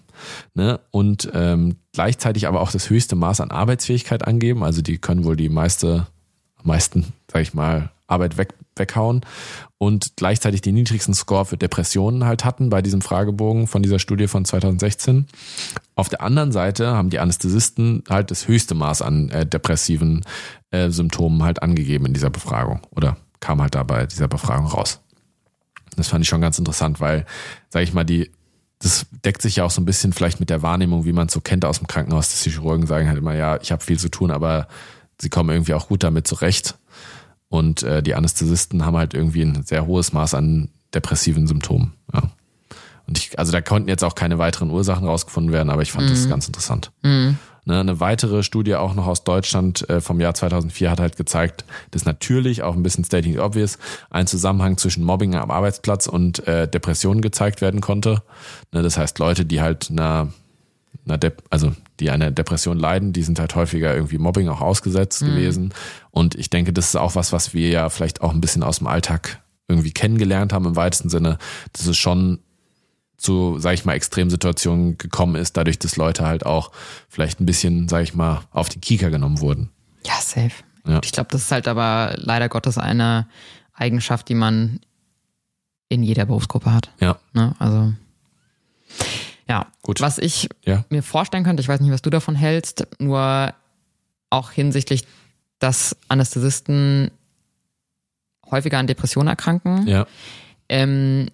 [0.54, 0.80] ne?
[0.92, 4.64] und ähm, gleichzeitig aber auch das höchste Maß an Arbeitsfähigkeit angeben.
[4.64, 6.08] Also die können wohl die meiste,
[6.64, 9.22] meisten, sag ich mal, Arbeit weg, weghauen
[9.78, 14.28] und gleichzeitig den niedrigsten Score für Depressionen halt hatten bei diesem Fragebogen von dieser Studie
[14.28, 15.28] von 2016.
[15.96, 20.26] Auf der anderen Seite haben die Anästhesisten halt das höchste Maß an äh, depressiven
[20.72, 25.02] äh, Symptomen halt angegeben in dieser Befragung oder kam halt da bei dieser Befragung raus.
[25.96, 27.26] Das fand ich schon ganz interessant, weil,
[27.70, 28.32] sage ich mal, die,
[28.80, 31.34] das deckt sich ja auch so ein bisschen vielleicht mit der Wahrnehmung, wie man es
[31.34, 34.00] so kennt aus dem Krankenhaus, dass die Chirurgen sagen halt immer, ja, ich habe viel
[34.00, 34.68] zu tun, aber
[35.22, 36.78] sie kommen irgendwie auch gut damit zurecht.
[37.54, 41.94] Und äh, die Anästhesisten haben halt irgendwie ein sehr hohes Maß an depressiven Symptomen.
[42.12, 42.24] Ja.
[43.06, 46.10] Und ich, also da konnten jetzt auch keine weiteren Ursachen rausgefunden werden, aber ich fand
[46.10, 46.92] das ganz interessant.
[47.66, 51.64] Ne, eine weitere Studie auch noch aus Deutschland äh, vom Jahr 2004 hat halt gezeigt,
[51.92, 53.78] dass natürlich auch ein bisschen stating obvious
[54.10, 58.24] ein Zusammenhang zwischen Mobbing am Arbeitsplatz und äh, Depressionen gezeigt werden konnte.
[58.72, 60.34] Ne, das heißt, Leute, die halt einer,
[61.06, 65.22] einer Dep also die eine Depression leiden, die sind halt häufiger irgendwie Mobbing auch ausgesetzt
[65.22, 65.74] gewesen.
[66.12, 68.80] Und ich denke, das ist auch was, was wir ja vielleicht auch ein bisschen aus
[68.80, 71.38] dem Alltag irgendwie kennengelernt haben im weitesten Sinne,
[71.72, 72.40] dass es schon
[73.18, 76.72] zu, sag ich mal, Extremsituationen gekommen ist, dadurch, dass Leute halt auch
[77.08, 79.70] vielleicht ein bisschen, sag ich mal, auf den Kieker genommen wurden.
[80.06, 80.52] Ja, safe.
[80.86, 81.00] Ja.
[81.04, 83.28] Ich glaube, das ist halt aber leider Gottes eine
[83.74, 84.80] Eigenschaft, die man
[85.88, 86.92] in jeder Berufsgruppe hat.
[87.00, 87.56] Ja, Ne?
[87.60, 87.94] Also
[89.48, 90.00] ja, Gut.
[90.02, 93.54] was ich ja, mir vorstellen könnte, ich weiß nicht, was du davon hältst, nur
[94.30, 95.06] auch hinsichtlich,
[95.60, 97.12] dass Anästhesisten
[98.50, 99.88] häufiger an Depressionen erkranken.
[99.88, 100.06] ja,
[100.70, 101.30] Ähm,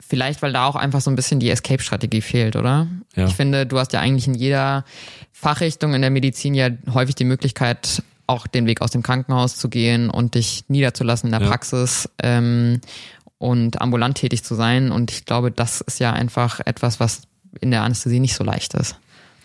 [0.00, 2.86] vielleicht, weil da auch einfach so ein bisschen die Escape-Strategie fehlt, oder?
[3.14, 3.26] Ja.
[3.26, 4.84] Ich finde, du hast ja eigentlich in jeder
[5.32, 9.68] Fachrichtung in der Medizin ja häufig die Möglichkeit, auch den Weg aus dem Krankenhaus zu
[9.68, 11.48] gehen und dich niederzulassen in der Ja.
[11.48, 12.80] Praxis ähm,
[13.38, 14.92] und ambulant tätig zu sein.
[14.92, 17.22] Und ich glaube, das ist ja einfach etwas, was
[17.60, 18.96] in der Anästhesie nicht so leicht ist.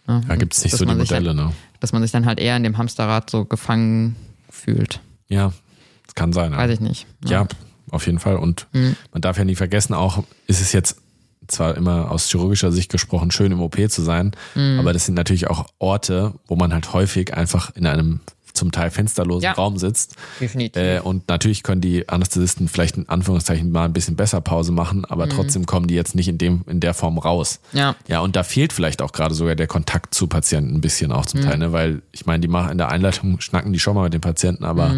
[0.08, 0.22] Ne?
[0.28, 1.54] da gibt's nicht Dass so die Modelle, Halt, ne?
[1.80, 4.16] dass man sich dann halt eher in dem Hamsterrad so gefangen
[4.50, 5.00] fühlt.
[5.28, 5.54] Ja,
[6.06, 6.52] das kann sein.
[6.56, 7.06] Weiß ich nicht.
[7.26, 7.48] Ja,
[7.92, 8.38] auf jeden Fall.
[8.38, 8.96] Und Mhm.
[9.12, 10.98] man darf ja nie vergessen, auch ist es jetzt
[11.48, 14.80] zwar immer aus chirurgischer Sicht gesprochen, schön im OP zu sein, Mhm.
[14.80, 18.20] aber das sind natürlich auch Orte, wo man halt häufig einfach in einem
[18.54, 19.52] zum Teil fensterlosen Ja.
[19.54, 20.16] Raum sitzt.
[20.40, 20.82] Definitiv.
[20.82, 25.06] Äh, und natürlich können die Anästhesisten vielleicht in Anführungszeichen mal ein bisschen besser Pause machen,
[25.06, 25.30] aber Mhm.
[25.32, 27.60] trotzdem kommen die jetzt nicht in dem, in der Form raus.
[27.74, 27.96] ja.
[28.08, 31.24] Ja, und da fehlt vielleicht auch gerade sogar der Kontakt zu Patienten ein bisschen auch
[31.24, 31.28] Mhm.
[31.28, 31.72] zum Teil, ne?
[31.72, 34.64] Weil ich meine, die machen in der Einleitung schnacken die schon mal mit den Patienten,
[34.66, 34.94] aber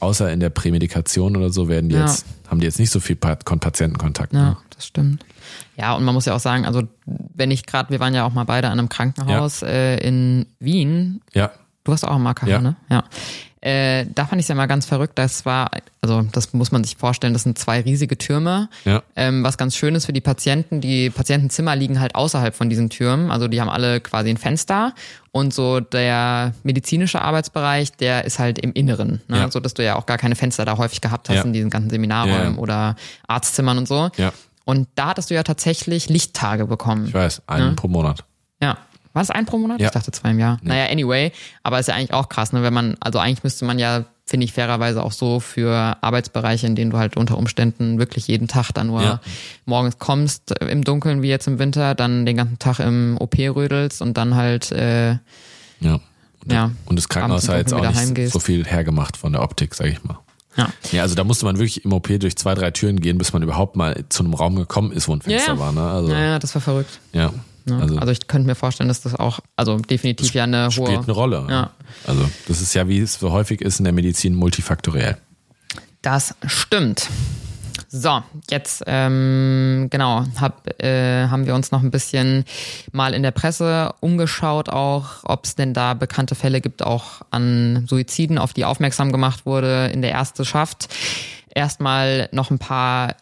[0.00, 2.02] außer in der Prämedikation oder so werden die Mhm.
[2.02, 2.06] Ja.
[2.06, 4.32] jetzt, haben die jetzt nicht so viel Pa- Kon Patientenkontakt.
[4.32, 4.38] Ne?
[4.38, 5.24] Ja, das stimmt.
[5.76, 6.82] Ja, und man muss ja auch sagen, also
[7.34, 11.20] wenn ich gerade, wir waren ja auch mal beide an einem Krankenhaus äh, in Wien.
[11.34, 11.50] Ja,
[11.88, 12.60] Du hast auch am AKH, Ja.
[12.60, 12.76] ne?
[12.90, 13.04] Ja.
[13.62, 15.18] Äh, da fand ich es ja mal ganz verrückt.
[15.18, 15.70] Das war,
[16.02, 18.68] also das muss man sich vorstellen, das sind zwei riesige Türme.
[18.84, 19.02] Ja.
[19.16, 22.90] Ähm, was ganz schön ist für die Patienten, die Patientenzimmer liegen halt außerhalb von diesen
[22.90, 23.30] Türmen.
[23.30, 24.92] Also die haben alle quasi ein Fenster
[25.32, 29.22] und so der medizinische Arbeitsbereich, der ist halt im Inneren.
[29.28, 29.38] Ne?
[29.38, 29.50] Ja.
[29.50, 31.42] So dass du ja auch gar keine Fenster da häufig gehabt hast Ja.
[31.42, 32.96] in diesen ganzen Seminarräumen oder
[33.26, 34.10] Arztzimmern und so.
[34.18, 34.32] Ja.
[34.66, 37.06] Und da hattest du ja tatsächlich Lichttage bekommen.
[37.08, 38.24] Ich weiß, einen pro Monat.
[38.60, 38.76] Ja.
[39.18, 39.80] War das ein pro Monat?
[39.80, 39.86] Ja.
[39.88, 40.58] Ich dachte zwei im Jahr.
[40.62, 41.32] Naja, anyway.
[41.64, 42.62] Aber ist ja eigentlich auch krass, ne?
[42.62, 46.76] Wenn man, also eigentlich müsste man ja, finde ich fairerweise auch so für Arbeitsbereiche, in
[46.76, 49.20] denen du halt unter Umständen wirklich jeden Tag dann nur Ja.
[49.66, 53.36] morgens kommst äh, im Dunkeln wie jetzt im Winter, dann den ganzen Tag im OP
[53.38, 55.10] rödelst und dann halt, äh,
[55.80, 55.94] Ja.
[56.44, 56.70] Und, Ja.
[56.86, 58.32] und das Krankenhaus hat jetzt auch nicht heimgehst.
[58.32, 60.18] so viel hergemacht von der Optik, sag ich mal.
[60.56, 60.68] ja.
[60.92, 63.42] Ja, also da musste man wirklich im OP durch zwei, drei Türen gehen, bis man
[63.42, 65.58] überhaupt mal zu einem Raum gekommen ist, wo ein Fenster Ja, ja.
[65.60, 65.72] war.
[65.72, 65.82] Ne?
[65.82, 67.00] Also, Ja, ja, das war verrückt.
[67.12, 67.32] ja.
[67.68, 67.80] Ne?
[67.80, 70.72] Also, Also, ich könnte mir vorstellen, dass das auch, also definitiv ja eine hohe.
[70.72, 71.46] spielt eine Rolle.
[71.48, 71.70] Ja.
[72.06, 75.16] Also das ist ja, wie es so häufig ist in der Medizin, multifaktoriell.
[76.02, 77.08] Das stimmt.
[77.90, 82.44] So, jetzt ähm, genau hab, äh, haben wir uns noch ein bisschen
[82.92, 87.86] mal in der Presse umgeschaut, auch ob es denn da bekannte Fälle gibt, auch an
[87.88, 90.88] Suiziden, auf die aufmerksam gemacht wurde in der Ärzteschaft.
[91.54, 93.14] Erstmal noch ein paar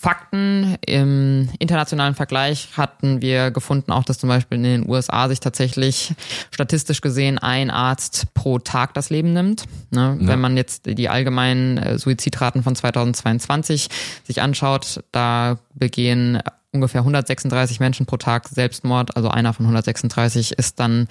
[0.00, 0.78] Fakten.
[0.86, 6.14] Im internationalen Vergleich hatten wir gefunden, auch dass zum Beispiel in den USA sich tatsächlich
[6.50, 9.64] statistisch gesehen ein Arzt pro Tag das Leben nimmt.
[9.90, 10.16] Ne?
[10.18, 13.88] Wenn man jetzt die allgemeinen äh, Suizidraten von 2022
[14.24, 16.40] sich anschaut, da begehen
[16.72, 19.16] ungefähr 136 Menschen pro Tag Selbstmord.
[19.16, 21.08] Also einer von 136 ist dann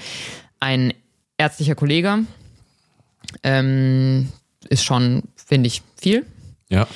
[0.59, 0.93] ein
[1.37, 2.19] ärztlicher Kollege.
[3.43, 4.29] Ähm,
[4.67, 6.25] ist schon, finde ich, viel.
[6.69, 6.87] Ja.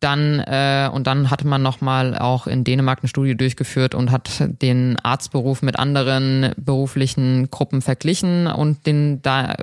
[0.00, 4.10] Dann äh, und dann hatte man noch mal auch in Dänemark eine Studie durchgeführt und
[4.10, 4.30] hat
[4.62, 9.56] den Arztberuf mit anderen beruflichen Gruppen verglichen und den da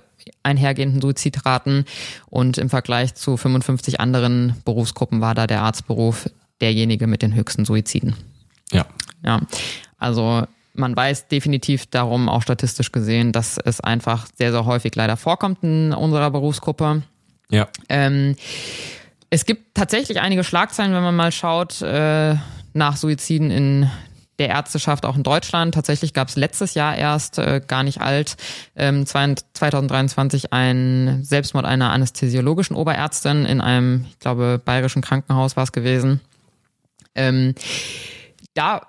[0.44, 1.86] einhergehenden Suizidraten
[2.28, 6.30] und im Vergleich zu 55 anderen Berufsgruppen war da der Arztberuf
[6.62, 8.16] derjenige mit den höchsten Suiziden.
[8.72, 8.86] Ja.
[9.24, 9.42] Ja,
[9.98, 15.18] also man weiß definitiv darum, auch statistisch gesehen, dass es einfach sehr, sehr häufig leider
[15.18, 17.04] vorkommt in unserer Berufsgruppe.
[17.50, 17.68] Ja.
[17.90, 18.36] Ähm,
[19.30, 22.36] es gibt tatsächlich einige Schlagzeilen, wenn man mal schaut äh,
[22.74, 23.90] nach Suiziden in
[24.40, 25.74] der Ärzteschaft auch in Deutschland.
[25.74, 28.38] Tatsächlich gab es letztes Jahr erst, äh, gar nicht alt,
[28.76, 35.64] ähm, zwei- 2023 ein Selbstmord einer anästhesiologischen Oberärztin in einem, ich glaube, bayerischen Krankenhaus war
[35.64, 36.22] es gewesen.
[37.16, 37.56] Ähm,
[38.54, 38.82] da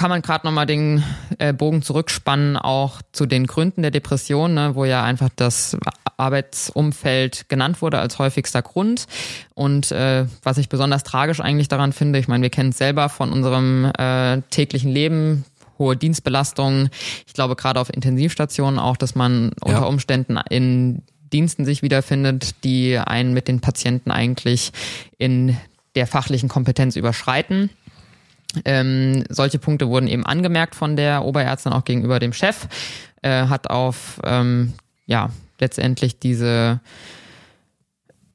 [0.00, 1.04] kann man gerade nochmal den
[1.36, 5.76] äh, Bogen zurückspannen, auch zu den Gründen der Depression, ne, wo ja einfach das
[6.16, 9.06] Arbeitsumfeld genannt wurde als häufigster Grund.
[9.52, 13.10] Und äh, was ich besonders tragisch eigentlich daran finde, ich meine, wir kennen es selber
[13.10, 15.44] von unserem äh, täglichen Leben,
[15.78, 16.88] hohe Dienstbelastung.
[17.26, 19.74] Ich glaube gerade auf Intensivstationen auch, dass man Ja.
[19.74, 24.72] unter Umständen in Diensten sich wiederfindet, die einen mit den Patienten eigentlich
[25.18, 25.58] in
[25.94, 27.68] der fachlichen Kompetenz überschreiten.
[28.64, 32.66] Ähm, solche Punkte wurden eben angemerkt von der Oberärztin auch gegenüber dem Chef,
[33.22, 34.74] äh, hat auf ähm,
[35.06, 36.80] ja letztendlich diese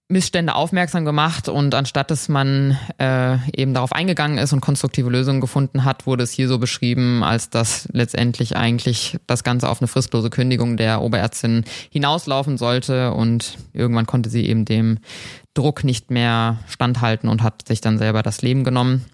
[0.08, 5.41] Missstände aufmerksam gemacht und anstatt dass man äh, eben darauf eingegangen ist und konstruktive Lösungen
[5.41, 9.88] gefunden hat, wurde es hier so beschrieben, als dass letztendlich eigentlich das Ganze auf eine
[9.88, 14.99] fristlose Kündigung der Oberärztin hinauslaufen sollte und irgendwann konnte sie eben dem
[15.56, 19.06] Druck nicht mehr standhalten und hat sich dann selber das Leben genommen.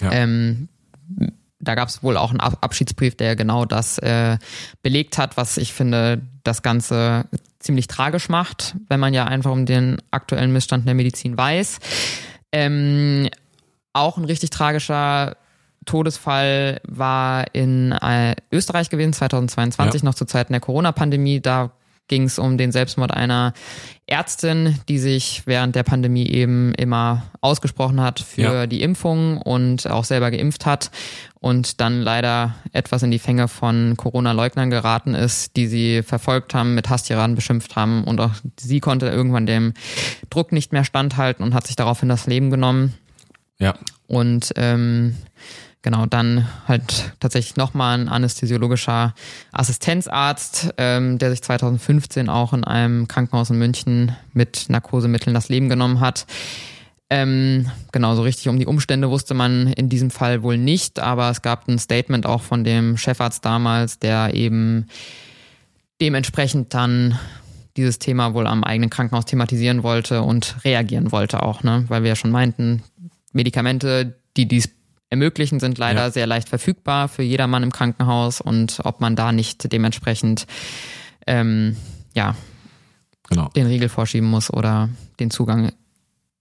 [0.00, 0.12] Ja.
[0.12, 0.68] Ähm,
[1.60, 4.36] da gab es wohl auch einen Ab Abschiedsbrief, der genau das äh,
[4.82, 7.24] belegt hat, was ich finde, das Ganze
[7.58, 11.78] ziemlich tragisch macht, wenn man ja einfach um den aktuellen Missstand der Medizin weiß.
[12.52, 13.28] Ähm,
[13.94, 15.36] auch ein richtig tragischer
[15.86, 20.04] Todesfall war in äh, Österreich gewesen, 2022, Ja.
[20.06, 21.40] noch zu Zeiten der Corona-Pandemie.
[21.40, 21.70] Da
[22.08, 23.54] ging es um den Selbstmord einer
[24.06, 28.66] Ärztin, die sich während der Pandemie eben immer ausgesprochen hat für Ja.
[28.66, 30.90] die Impfung und auch selber geimpft hat
[31.40, 36.74] und dann leider etwas in die Fänge von Corona-Leugnern geraten ist, die sie verfolgt haben,
[36.74, 39.72] mit Hasstiraden beschimpft haben und auch sie konnte irgendwann dem
[40.28, 42.92] Druck nicht mehr standhalten und hat sich daraufhin das Leben genommen.
[43.58, 43.74] Ja.
[44.06, 45.16] Und ähm,
[45.84, 49.14] genau, dann halt tatsächlich nochmal ein anästhesiologischer
[49.52, 55.68] Assistenzarzt, ähm, der sich 2015 auch in einem Krankenhaus in München mit Narkosemitteln das Leben
[55.68, 56.26] genommen hat.
[57.10, 61.30] Ähm, genau, so richtig um die Umstände wusste man in diesem Fall wohl nicht, aber
[61.30, 64.86] es gab ein Statement auch von dem Chefarzt damals, der eben
[66.00, 67.18] dementsprechend dann
[67.76, 71.84] dieses Thema wohl am eigenen Krankenhaus thematisieren wollte und reagieren wollte auch, ne?
[71.88, 72.82] Weil wir ja schon meinten,
[73.32, 74.73] Medikamente, die dies
[75.14, 76.10] ermöglichen, sind leider Ja.
[76.10, 80.46] sehr leicht verfügbar für jedermann im Krankenhaus und ob man da nicht dementsprechend
[81.26, 81.76] ähm,
[82.14, 82.36] ja,
[83.30, 83.48] Genau.
[83.56, 85.72] den Riegel vorschieben muss oder den Zugang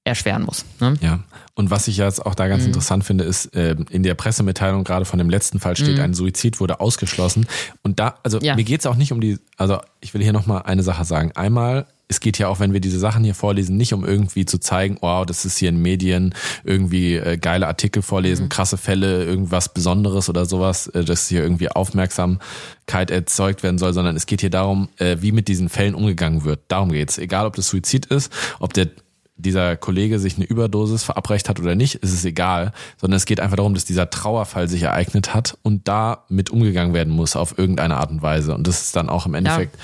[0.03, 0.65] erschweren muss.
[0.81, 0.95] Ne?
[0.99, 1.19] Ja,
[1.55, 2.49] und was ich jetzt auch da Mhm.
[2.49, 6.13] ganz interessant finde, ist, äh, in der Pressemitteilung gerade von dem letzten Fall steht, ein
[6.13, 7.47] Suizid wurde ausgeschlossen.
[7.83, 8.43] Und da, also Mhm.
[8.43, 8.55] Ja.
[8.57, 11.31] mir geht's auch nicht um die, also ich will hier nochmal eine Sache sagen.
[11.35, 14.59] Einmal, es geht ja auch, wenn wir diese Sachen hier vorlesen, nicht um irgendwie zu
[14.59, 18.03] zeigen, wow, das ist hier in Medien, irgendwie äh, geile Artikel Mhm.
[18.05, 23.93] vorlesen, krasse Fälle, irgendwas Besonderes oder sowas, äh, dass hier irgendwie Aufmerksamkeit erzeugt werden soll,
[23.93, 26.61] sondern es geht hier darum, äh, wie mit diesen Fällen umgegangen wird.
[26.67, 27.17] Darum geht's.
[27.17, 28.89] Egal, ob das Suizid ist, ob der
[29.35, 33.39] dieser Kollege sich eine Überdosis verabreicht hat oder nicht, ist es egal, sondern es geht
[33.39, 37.57] einfach darum, dass dieser Trauerfall sich ereignet hat und da mit umgegangen werden muss auf
[37.57, 38.53] irgendeine Art und Weise.
[38.53, 39.75] Und das ist dann auch im Endeffekt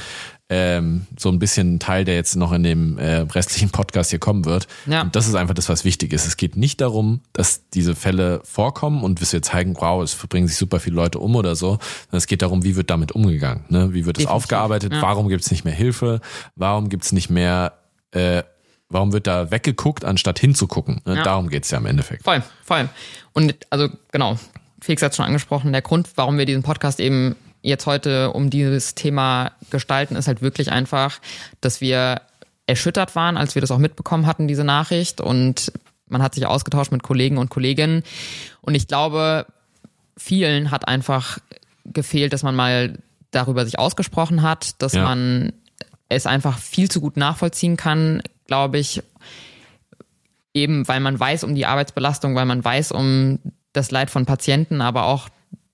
[0.50, 4.20] ähm, so ein bisschen ein Teil, der jetzt noch in dem äh, restlichen Podcast hier
[4.20, 4.68] kommen wird.
[4.88, 5.02] Ja.
[5.02, 6.26] Und das ist einfach das, was wichtig ist.
[6.26, 10.58] Es geht nicht darum, dass diese Fälle vorkommen und wir zeigen, wow, es bringen sich
[10.58, 13.64] super viele Leute um oder so, sondern es geht darum, wie wird damit umgegangen.
[13.70, 13.94] Ne?
[13.94, 14.92] Wie wird es aufgearbeitet?
[14.92, 15.02] ja.
[15.02, 16.20] Warum gibt es nicht mehr Hilfe?
[16.56, 17.74] Warum gibt es nicht mehr
[18.12, 18.44] äh,
[18.92, 21.02] Warum wird da weggeguckt, anstatt hinzugucken?
[21.06, 21.18] Ne?
[21.18, 21.24] Ja.
[21.24, 22.24] Darum geht's ja im Endeffekt.
[22.24, 22.90] Voll, voll.
[23.34, 24.40] Und also genau,
[24.82, 28.96] Felix hat schon angesprochen, der Grund, warum wir diesen Podcast eben jetzt heute um dieses
[28.96, 31.20] Thema gestalten, ist halt wirklich einfach,
[31.62, 32.22] dass wir
[32.68, 35.22] erschüttert waren, als wir das auch mitbekommen hatten, diese Nachricht.
[35.22, 35.72] Und
[36.08, 38.04] man hat sich ausgetauscht mit Kollegen und Kolleginnen.
[38.62, 39.46] Und ich glaube,
[40.18, 41.40] vielen hat einfach
[41.86, 42.98] gefehlt, dass man mal
[43.32, 45.04] darüber sich ausgesprochen hat, dass Ja.
[45.04, 45.54] man
[46.10, 49.02] es einfach viel zu gut nachvollziehen kann, glaube ich,
[50.54, 53.40] eben weil man weiß um die Arbeitsbelastung, weil man weiß um
[53.74, 55.30] das Leid von Patienten, aber auch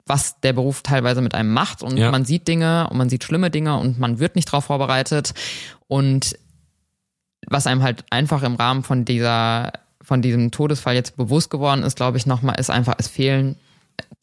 [0.08, 2.12] was der Beruf teilweise mit einem macht und Ja.
[2.12, 5.34] man sieht Dinge und man sieht schlimme Dinge und man wird nicht darauf vorbereitet
[5.88, 6.38] und
[7.48, 11.96] was einem halt einfach im Rahmen von dieser von diesem Todesfall jetzt bewusst geworden ist,
[11.96, 13.56] glaube ich, nochmal, ist einfach, es fehlen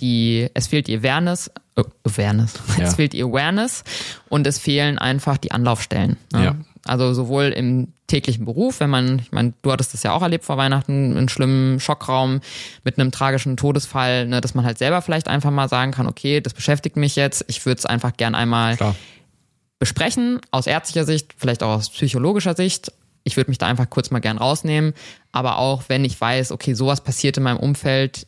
[0.00, 2.84] die, es fehlt die Awareness, äh, Awareness, Ja.
[2.84, 3.82] es fehlt die Awareness
[4.28, 6.18] und es fehlen einfach die Anlaufstellen.
[6.32, 6.44] Ne?
[6.44, 6.54] Ja.
[6.84, 10.44] Also sowohl im täglichen Beruf, wenn man, ich meine, du hattest das ja auch erlebt
[10.44, 12.40] vor Weihnachten, einen schlimmen Schockraum
[12.82, 16.40] mit einem tragischen Todesfall, ne, dass man halt selber vielleicht einfach mal sagen kann, okay,
[16.40, 18.96] das beschäftigt mich jetzt, ich würde es einfach gern einmal Klar.
[19.78, 22.92] besprechen, aus ärztlicher Sicht, vielleicht auch aus psychologischer Sicht.
[23.24, 24.94] Ich würde mich da einfach kurz mal gern rausnehmen.
[25.30, 28.26] Aber auch wenn ich weiß, okay, sowas passiert in meinem Umfeld,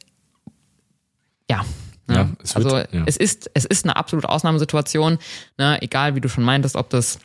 [1.51, 1.65] ja.
[2.07, 2.15] ne?
[2.15, 3.03] Ja, es wird- also ja.
[3.07, 5.19] es ist, es ist eine absolute Ausnahmesituation,
[5.59, 5.83] ne?
[5.83, 7.19] egal wie du schon meintest, ob das,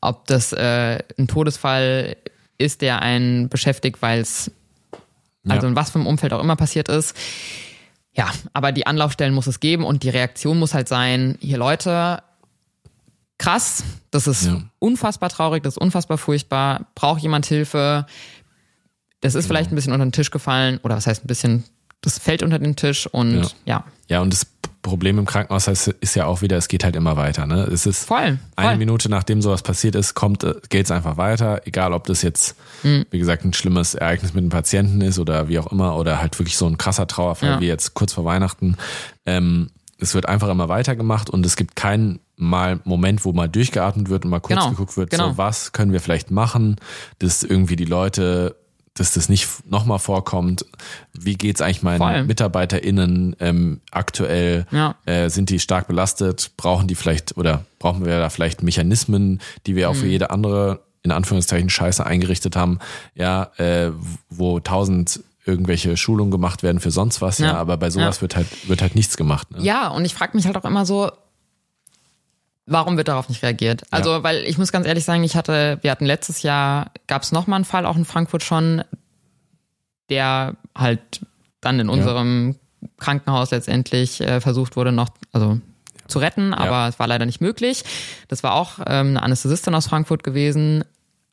[0.00, 2.16] ob das äh, ein Todesfall
[2.58, 4.50] ist, der einen beschäftigt, weil es
[5.48, 5.70] also Ja.
[5.70, 7.16] in was für einem Umfeld auch immer passiert ist.
[8.12, 12.22] Ja, aber die Anlaufstellen muss es geben und die Reaktion muss halt sein, hier Leute,
[13.38, 14.62] krass, das ist Ja.
[14.80, 18.06] unfassbar traurig, das ist unfassbar furchtbar, braucht jemand Hilfe,
[19.20, 21.64] das ist vielleicht ein bisschen unter den Tisch gefallen oder was heißt ein bisschen,
[22.00, 23.48] das fällt unter den Tisch und Ja.
[23.64, 24.44] ja, Ja, und das
[24.88, 27.46] Problem im Krankenhaus ist, ist ja auch wieder, es geht halt immer weiter.
[27.46, 27.62] Ne?
[27.64, 28.76] Es ist voll, eine voll.
[28.78, 31.62] Minute nachdem sowas passiert ist, kommt, äh, geht's einfach weiter.
[31.66, 33.04] Egal, ob das jetzt, Hm.
[33.10, 36.38] wie gesagt, ein schlimmes Ereignis mit einem Patienten ist oder wie auch immer, oder halt
[36.38, 37.60] wirklich so ein krasser Trauerfall Ja.
[37.60, 38.76] wie jetzt kurz vor Weihnachten.
[39.26, 39.70] Ähm,
[40.00, 44.24] es wird einfach immer weitergemacht und es gibt keinen mal Moment, wo mal durchgeatmet wird
[44.24, 45.30] und mal kurz Genau, geguckt wird, genau.
[45.30, 46.76] so was können wir vielleicht machen,
[47.18, 48.54] dass irgendwie die Leute,
[49.00, 50.64] dass das nicht nochmal vorkommt.
[51.12, 52.24] Wie geht's eigentlich meinen Voll.
[52.24, 54.66] MitarbeiterInnen ähm, aktuell?
[54.70, 54.94] Ja.
[55.06, 56.52] Äh, sind die stark belastet?
[56.56, 59.98] Brauchen die vielleicht oder brauchen wir da vielleicht Mechanismen, die wir auch Mhm.
[59.98, 62.78] für jede andere in Anführungszeichen Scheiße eingerichtet haben?
[63.14, 63.92] Ja, äh,
[64.28, 67.54] wo tausend irgendwelche Schulungen gemacht werden für sonst was, ja, Ja.
[67.56, 68.22] aber bei sowas Ja.
[68.22, 69.50] wird halt wird halt nichts gemacht.
[69.50, 69.62] Ne?
[69.62, 71.10] Ja, und ich frage mich halt auch immer so,
[72.68, 73.82] warum wird darauf nicht reagiert?
[73.90, 77.32] Also, weil ich muss ganz ehrlich sagen, ich hatte, wir hatten letztes Jahr, gab es
[77.32, 78.84] nochmal einen Fall, auch in Frankfurt schon,
[80.10, 81.20] der halt
[81.60, 82.56] dann in unserem
[82.98, 85.60] Krankenhaus letztendlich äh, versucht wurde, noch, also
[86.06, 87.84] zu retten, aber es war leider nicht möglich.
[88.28, 90.84] Das war auch ähm, eine Anästhesistin aus Frankfurt gewesen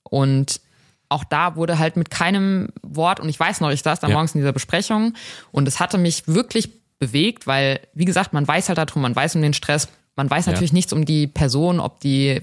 [0.04, 0.60] und
[1.08, 4.14] auch da wurde halt mit keinem Wort, und ich weiß noch, ich saß da Ja.
[4.14, 5.14] morgens in dieser Besprechung
[5.52, 6.70] und es hatte mich wirklich
[7.00, 10.45] bewegt, weil, wie gesagt, man weiß halt darum, man weiß um den Stress, man weiß
[10.45, 10.51] Ja.
[10.53, 12.41] natürlich nichts um die Person, ob die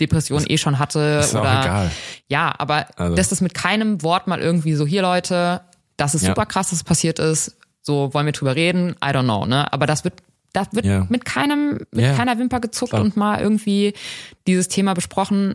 [0.00, 1.90] Depression eh schon hatte ist auch oder egal.
[2.28, 5.62] ja, aber Also- dass das mit keinem Wort mal irgendwie so hier Leute,
[5.96, 6.28] das ist Ja.
[6.28, 7.56] super krass, dass es passiert ist.
[7.82, 8.90] So wollen wir drüber reden.
[9.02, 9.72] I don't know, ne?
[9.72, 10.14] Aber das wird
[10.52, 11.06] das wird Ja.
[11.10, 12.14] mit keinem mit Ja.
[12.14, 13.02] keiner Wimper gezuckt Klar.
[13.02, 13.92] und mal irgendwie
[14.46, 15.54] dieses Thema besprochen.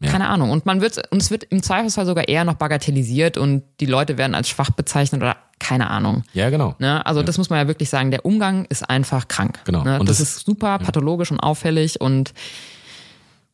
[0.00, 0.10] Ja.
[0.12, 0.50] Keine Ahnung.
[0.50, 4.16] Und man wird und es wird im Zweifelsfall sogar eher noch bagatellisiert und die Leute
[4.16, 6.22] werden als schwach bezeichnet oder keine Ahnung.
[6.34, 6.76] Ja, genau.
[6.78, 7.04] Ne?
[7.04, 8.12] Also das muss man ja wirklich sagen.
[8.12, 9.58] Der Umgang ist einfach krank.
[9.64, 9.82] Genau.
[9.82, 9.98] Ne?
[9.98, 12.32] Und das, das- ist super pathologisch und auffällig und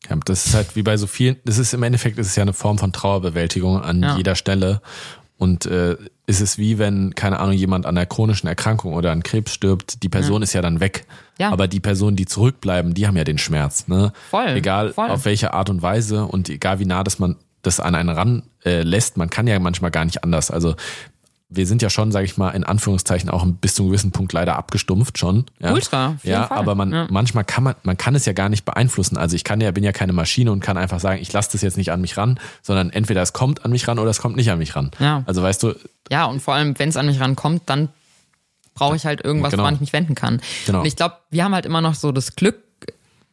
[0.09, 2.53] Ja, das ist halt wie bei so vielen, das ist im Endeffekt, ist ja eine
[2.53, 4.17] Form von Trauerbewältigung an Ja.
[4.17, 4.81] jeder Stelle.
[5.37, 9.21] Und äh, ist es wie wenn, keine Ahnung, jemand an einer chronischen Erkrankung oder an
[9.23, 11.05] Krebs stirbt, die Person ist ja dann weg.
[11.37, 11.51] Ja.
[11.51, 13.87] Aber die Personen, die zurückbleiben, die haben ja den Schmerz.
[13.87, 14.13] Ne?
[14.29, 15.09] Voll, Egal voll.
[15.09, 18.43] auf welche Art und Weise und egal wie nah das man das an einen ran
[18.63, 20.51] äh, lässt, man kann ja manchmal gar nicht anders.
[20.51, 20.75] Also
[21.49, 24.33] wir sind ja schon, sage ich mal, in Anführungszeichen auch bis zu einem gewissen Punkt
[24.33, 25.45] leider abgestumpft schon.
[25.59, 25.73] Ja?
[25.73, 26.57] Ultra, ja, Fall.
[26.57, 27.07] aber man Ja.
[27.09, 29.15] manchmal kann man, man kann es ja gar nicht beeinflussen.
[29.17, 31.61] Also ich kann ja, bin ja keine Maschine und kann einfach sagen, ich lasse das
[31.61, 34.35] jetzt nicht an mich ran, sondern entweder es kommt an mich ran oder es kommt
[34.35, 34.91] nicht an mich ran.
[34.99, 35.23] Ja.
[35.27, 35.73] Also weißt du,
[36.11, 37.89] Ja, und vor allem, wenn es an mich rankommt, dann
[38.75, 39.63] brauche ich halt irgendwas, Genau.
[39.63, 40.41] woran ich mich wenden kann.
[40.67, 40.81] Genau.
[40.81, 42.57] Und ich glaube, wir haben halt immer noch so das Glück,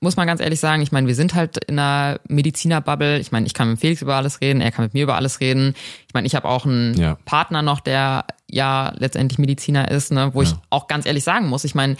[0.00, 0.82] muss man ganz ehrlich sagen.
[0.82, 3.18] Ich meine, wir sind halt in einer Medizinerbubble.
[3.18, 5.40] Ich meine, ich kann mit Felix über alles reden, er kann mit mir über alles
[5.40, 5.74] reden.
[6.08, 7.18] Ich meine, ich habe auch einen Ja.
[7.24, 10.62] Partner noch, der ja letztendlich Mediziner ist, ne, wo ich Ja.
[10.70, 11.96] auch ganz ehrlich sagen muss, ich meine,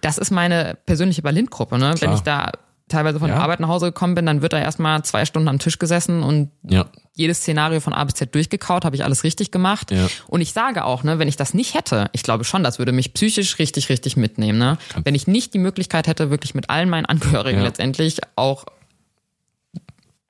[0.00, 1.78] das ist meine persönliche Berlin-Gruppe.
[1.78, 1.94] Ne?
[2.00, 2.52] Wenn ich da
[2.88, 3.34] teilweise von Ja.
[3.36, 6.22] der Arbeit nach Hause gekommen bin, dann wird da erstmal zwei Stunden am Tisch gesessen
[6.22, 6.86] und ja,
[7.20, 9.90] jedes Szenario von A bis Z durchgekaut, habe ich alles richtig gemacht.
[9.90, 10.08] Ja.
[10.26, 12.92] Und ich sage auch, ne, wenn ich das nicht hätte, ich glaube schon, das würde
[12.92, 14.58] mich psychisch richtig, richtig mitnehmen.
[14.58, 14.78] Ne?
[15.04, 17.64] Wenn ich nicht die Möglichkeit hätte, wirklich mit allen meinen Angehörigen Ja.
[17.64, 18.64] letztendlich auch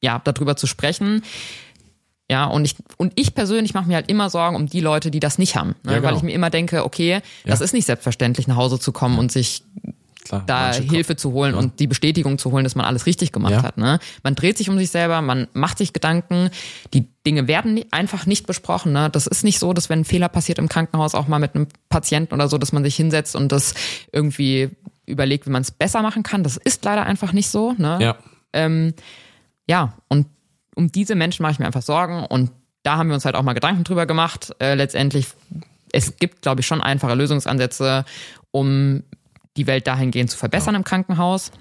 [0.03, 1.23] ja, darüber zu sprechen.
[2.31, 5.21] Ja, und ich, und ich persönlich mache mir halt immer Sorgen um die Leute, die
[5.21, 5.71] das nicht haben.
[5.83, 5.93] Ne?
[5.93, 6.09] Ja, genau.
[6.09, 9.33] Weil ich mir immer denke, okay, das ist nicht selbstverständlich, nach Hause zu kommen und
[9.33, 9.65] sich
[10.25, 10.43] klar.
[10.47, 13.63] da Hilfe zu holen und die Bestätigung zu holen, dass man alles richtig gemacht Ja.
[13.63, 13.77] hat.
[13.79, 13.99] Ne?
[14.23, 16.51] Man dreht sich um sich selber, man macht sich Gedanken,
[16.95, 18.93] die Dinge werden einfach nicht besprochen.
[18.93, 19.11] Ne?
[19.11, 21.67] Das ist nicht so, dass wenn ein Fehler passiert im Krankenhaus, auch mal mit einem
[21.89, 23.75] Patienten oder so, dass man sich hinsetzt und das
[24.13, 24.71] irgendwie
[25.07, 26.43] überlegt, wie man es besser machen kann.
[26.45, 27.75] Das ist leider einfach nicht so.
[27.77, 27.99] Ne?
[28.01, 28.17] Ja,
[28.53, 28.95] Ähm,
[29.69, 30.27] ja, und
[30.77, 32.51] um diese Menschen mache ich mir einfach Sorgen und
[32.83, 34.55] da haben wir uns halt auch mal Gedanken drüber gemacht.
[34.61, 35.27] Äh, letztendlich,
[35.93, 38.05] es gibt, glaube ich, schon einfache Lösungsansätze,
[38.53, 39.03] um
[39.61, 41.53] die Welt dahingehend zu verbessern im Krankenhaus.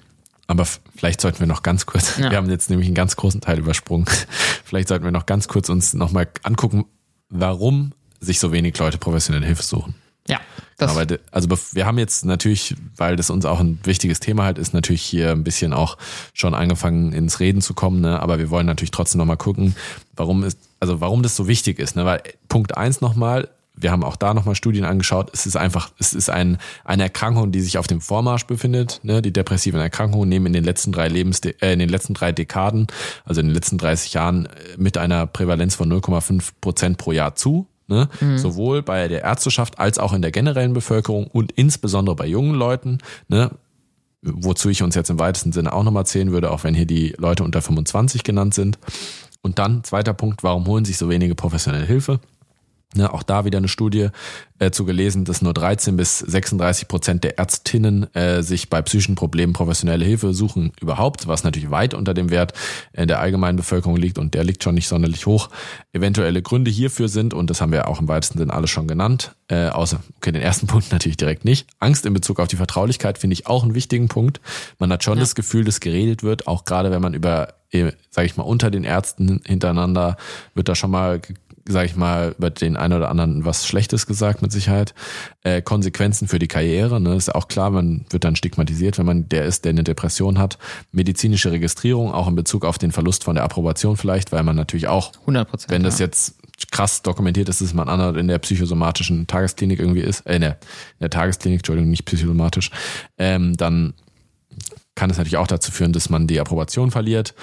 [0.48, 2.32] aber vielleicht sollten wir noch ganz kurz, Ja.
[2.32, 4.06] wir haben jetzt nämlich einen ganz großen Teil übersprungen.
[4.66, 6.86] Vielleicht sollten wir noch ganz kurz uns nochmal angucken,
[7.30, 9.96] warum sich so wenig Leute professionelle Hilfe suchen.
[10.28, 10.40] Ja,
[10.78, 14.44] das, Aber de- also wir haben jetzt natürlich, weil das uns auch ein wichtiges Thema
[14.44, 15.98] halt ist, natürlich hier ein bisschen auch
[16.34, 18.20] schon angefangen ins Reden zu kommen, ne?
[18.22, 19.76] aber wir wollen natürlich trotzdem nochmal gucken,
[20.16, 22.06] warum ist, also warum das so wichtig ist, ne?
[22.06, 23.50] Weil Punkt eins nochmal,
[23.80, 27.52] wir haben auch da nochmal Studien angeschaut, es ist einfach, es ist ein, eine Erkrankung,
[27.52, 29.22] die sich auf dem Vormarsch befindet, ne?
[29.22, 32.88] Die depressiven Erkrankungen nehmen in den letzten drei Lebens, äh, in den letzten drei Dekaden,
[33.26, 37.36] also in den letzten 30 Jahren äh, mit einer Prävalenz von 0,5 Prozent pro Jahr
[37.36, 37.68] zu.
[37.88, 38.08] Ne?
[38.38, 43.00] Sowohl bei der Ärzteschaft als auch in der generellen Bevölkerung und insbesondere bei jungen Leuten,
[43.30, 43.50] ne?
[44.22, 47.16] wozu ich uns jetzt im weitesten Sinne auch nochmal zählen würde, auch wenn hier die
[47.18, 48.78] Leute unter 25 genannt sind.
[49.42, 52.20] Und dann, zweiter Punkt, warum holen sich so wenige professionelle Hilfe?
[52.96, 54.08] Ne, auch da wieder eine Studie
[54.58, 59.14] äh, zu gelesen, dass nur 13 bis 36 Prozent der Ärztinnen äh, sich bei psychischen
[59.14, 62.54] Problemen professionelle Hilfe suchen überhaupt, was natürlich weit unter dem Wert
[62.94, 65.50] äh, der allgemeinen Bevölkerung liegt und der liegt schon nicht sonderlich hoch.
[65.94, 69.36] Eventuelle Gründe hierfür sind, und das haben wir auch im weitesten Sinn alles schon genannt,
[69.50, 71.68] äh, außer, okay, den ersten Punkt natürlich direkt nicht.
[71.78, 74.42] Angst in Bezug auf die Vertraulichkeit finde ich auch einen wichtigen Punkt.
[74.80, 78.26] Man hat schon das Gefühl, dass geredet wird, auch gerade wenn man über, äh, sage
[78.26, 80.18] ich mal, unter den Ärzten hintereinander
[80.56, 81.22] wird da schon mal
[81.68, 84.94] sage ich mal, über den einen oder anderen was Schlechtes gesagt, mit Sicherheit.
[85.44, 89.30] Äh, Konsequenzen für die Karriere, ne, ist auch klar, man wird dann stigmatisiert, wenn man
[89.30, 90.58] der ist, der eine Depression hat.
[90.92, 94.88] Medizinische Registrierung, auch in Bezug auf den Verlust von der Approbation vielleicht, weil man natürlich
[94.88, 95.72] auch 100 Prozent.
[95.72, 96.36] wenn das jetzt
[96.72, 100.52] krass dokumentiert ist, dass man anderer in der psychosomatischen Tagesklinik irgendwie ist, äh, in der,
[100.52, 102.72] in der Tagesklinik, Entschuldigung, nicht psychosomatisch,
[103.18, 103.94] ähm, dann
[104.96, 107.34] kann es natürlich auch dazu führen, dass man die Approbation verliert.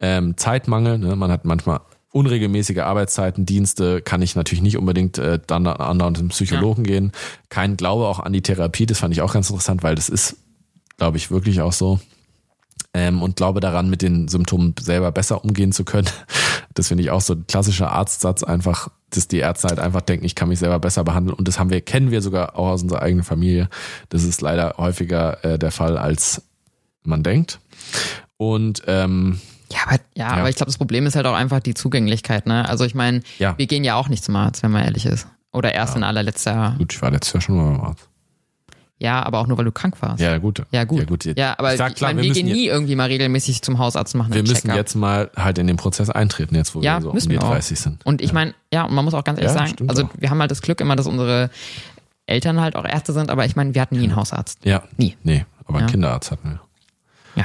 [0.00, 1.16] Ähm, Zeitmangel, ne?
[1.16, 1.80] man hat manchmal
[2.16, 7.12] unregelmäßige Arbeitszeiten, Dienste, kann ich natürlich nicht unbedingt äh, dann andauernd zum Psychologen gehen.
[7.50, 10.36] Kein Glaube auch an die Therapie, das fand ich auch ganz interessant, weil das ist,
[10.96, 12.00] glaube ich, wirklich auch so
[12.94, 16.08] ähm, und glaube daran, mit den Symptomen selber besser umgehen zu können.
[16.74, 20.26] Das finde ich auch so ein klassischer Arztsatz einfach, dass die Ärzte halt einfach denken,
[20.26, 21.34] ich kann mich selber besser behandeln.
[21.34, 23.70] Und das haben wir, kennen wir sogar auch aus unserer eigenen Familie.
[24.10, 26.42] Das ist leider häufiger äh, der Fall, als
[27.02, 27.60] man denkt.
[28.36, 29.40] Und ähm,
[29.72, 32.46] Ja, aber, ja, aber ich glaube, das Problem ist halt auch einfach die Zugänglichkeit.
[32.46, 32.68] Ne?
[32.68, 33.56] Also ich meine, Ja.
[33.58, 35.26] wir gehen ja auch nicht zum Arzt, wenn man ehrlich ist.
[35.52, 36.74] Oder erst in allerletzter.
[36.78, 38.08] gut, ich war letztes Jahr schon mal beim Arzt.
[38.98, 40.20] Ja, aber auch nur, weil du krank warst.
[40.22, 40.62] Ja, gut.
[40.70, 41.00] Ja, gut.
[41.00, 41.24] Ja, gut.
[41.36, 43.78] Ja, aber ich ich, sag klar, meine, wir wir gehen nie irgendwie mal regelmäßig zum
[43.78, 47.02] Hausarzt machen Wir müssen jetzt mal halt in den Prozess eintreten, jetzt wo ja, wir
[47.02, 47.50] so um müssen die wir auch.
[47.50, 48.06] 30 sind.
[48.06, 50.10] Und ich meine, ja, und man muss auch ganz ehrlich Ja, sagen, also auch.
[50.16, 51.50] wir haben halt das Glück immer, dass unsere
[52.24, 54.60] Eltern halt auch Ärzte sind, aber ich meine, wir hatten nie einen Hausarzt.
[54.64, 54.82] Ja.
[54.96, 55.14] Nie.
[55.22, 55.92] Nee, aber einen Ja.
[55.92, 56.60] Kinderarzt hatten wir.
[57.42, 57.44] Ja.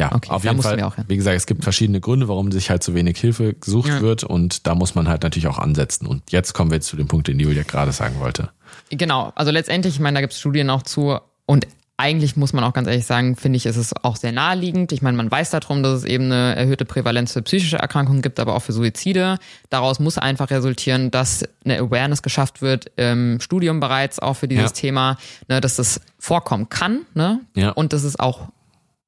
[0.00, 0.92] Ja, Okay, auf jeden Fall.
[1.08, 4.00] Wie gesagt, es gibt verschiedene Gründe, warum sich halt so wenig Hilfe gesucht Ja.
[4.00, 6.06] wird und da muss man halt natürlich auch ansetzen.
[6.06, 8.50] Und jetzt kommen wir jetzt zu dem Punkt, den Julia gerade sagen wollte.
[8.90, 12.64] Genau, also letztendlich, ich meine, da gibt es Studien auch zu und eigentlich muss man
[12.64, 14.90] auch ganz ehrlich sagen, finde ich, ist es auch sehr naheliegend.
[14.92, 18.40] Ich meine, man weiß darum, dass es eben eine erhöhte Prävalenz für psychische Erkrankungen gibt,
[18.40, 19.36] aber auch für Suizide.
[19.68, 24.70] Daraus muss einfach resultieren, dass eine Awareness geschafft wird im Studium bereits auch für dieses
[24.70, 24.76] ja.
[24.76, 27.40] Thema, ne, dass das vorkommen kann ne?
[27.54, 27.68] ja.
[27.70, 28.48] und dass es auch,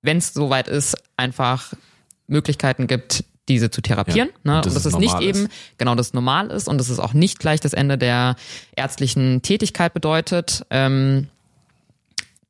[0.02, 1.72] wenn es soweit ist, einfach
[2.26, 4.30] Möglichkeiten gibt, diese zu therapieren.
[4.44, 4.56] Ja, ne?
[4.56, 5.22] Und, das und dass es nicht ist.
[5.22, 5.48] eben,
[5.78, 8.36] genau, das normal ist und dass es auch nicht gleich das Ende der
[8.76, 10.64] ärztlichen Tätigkeit bedeutet.
[10.70, 11.28] Ähm,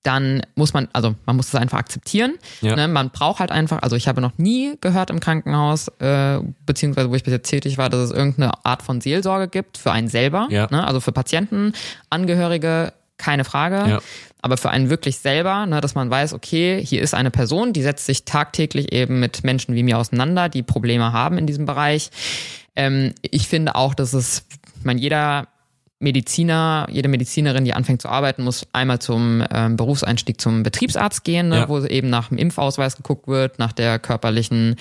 [0.02, 2.34] dann muss man, also man muss es einfach akzeptieren.
[2.60, 2.74] Ja.
[2.74, 2.88] Ne?
[2.88, 7.14] Man braucht halt einfach, also ich habe noch nie gehört im Krankenhaus, äh, beziehungsweise wo
[7.14, 10.48] ich bis jetzt tätig war, dass es irgendeine Art von Seelsorge gibt für einen selber.
[10.50, 10.66] Ja.
[10.70, 10.84] Ne?
[10.84, 11.72] Also für Patienten,
[12.10, 13.76] Angehörige, keine Frage.
[13.88, 14.00] Ja.
[14.42, 17.82] Aber für einen wirklich selber, ne, dass man weiß, okay, hier ist eine Person, die
[17.82, 22.10] setzt sich tagtäglich eben mit Menschen wie mir auseinander, die Probleme haben in diesem Bereich.
[22.74, 24.44] Ähm, ich finde auch, dass es,
[24.78, 25.46] ich meine, jeder
[26.00, 31.48] Mediziner, jede Medizinerin, die anfängt zu arbeiten, muss einmal zum ähm, Berufseinstieg zum Betriebsarzt gehen,
[31.48, 31.68] ne, ja.
[31.68, 34.74] wo eben nach dem Impfausweis geguckt wird, nach der körperlichen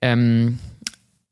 [0.00, 0.60] ähm,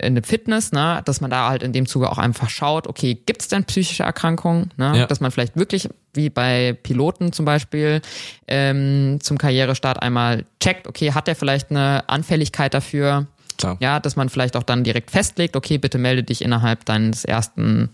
[0.00, 3.42] eine Fitness, ne, dass man da halt in dem Zuge auch einfach schaut, okay, gibt
[3.42, 5.06] es denn psychische Erkrankungen, ne, ja.
[5.06, 8.00] dass man vielleicht wirklich wie bei Piloten zum Beispiel
[8.46, 13.26] ähm, zum Karrierestart einmal checkt, okay, hat der vielleicht eine Anfälligkeit dafür,
[13.58, 13.76] Klar.
[13.80, 17.90] ja, dass man vielleicht auch dann direkt festlegt, okay, bitte melde dich innerhalb deines ersten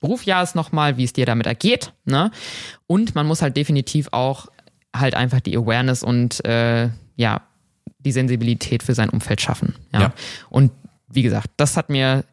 [0.00, 1.92] Berufsjahres nochmal, wie es dir damit ergeht.
[2.04, 2.30] Ne?
[2.86, 4.48] Und man muss halt definitiv auch
[4.94, 7.42] halt einfach die Awareness und äh, ja,
[8.00, 9.74] die Sensibilität für sein Umfeld schaffen.
[9.92, 10.00] Ja?
[10.00, 10.12] ja.
[10.50, 10.72] Und
[11.12, 12.24] wie gesagt, das hat mir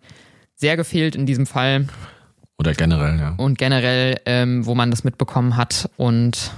[0.55, 1.87] sehr gefehlt in diesem Fall.
[2.57, 3.35] Oder generell, ja.
[3.37, 5.89] Und generell, ähm, wo man das mitbekommen hat.
[5.95, 6.51] Und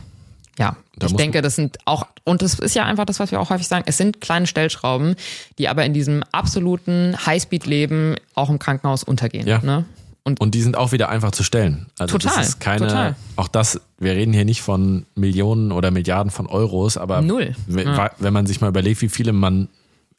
[0.57, 3.39] ja, da ich denke, das sind auch, und das ist ja einfach das, was wir
[3.39, 5.15] auch häufig sagen, es sind kleine Stellschrauben,
[5.57, 9.47] die aber in diesem absoluten Highspeed-Leben auch im Krankenhaus untergehen.
[9.47, 9.59] Ja.
[9.59, 9.85] Ne?
[10.23, 11.87] Und, und die sind auch wieder einfach zu stellen.
[11.97, 13.15] Also total, das ist keine, total.
[13.37, 17.55] auch das, wir reden hier nicht von Millionen oder Milliarden von Euros, aber Null.
[17.67, 18.11] Ja.
[18.19, 19.67] wenn man sich mal überlegt, wie viele man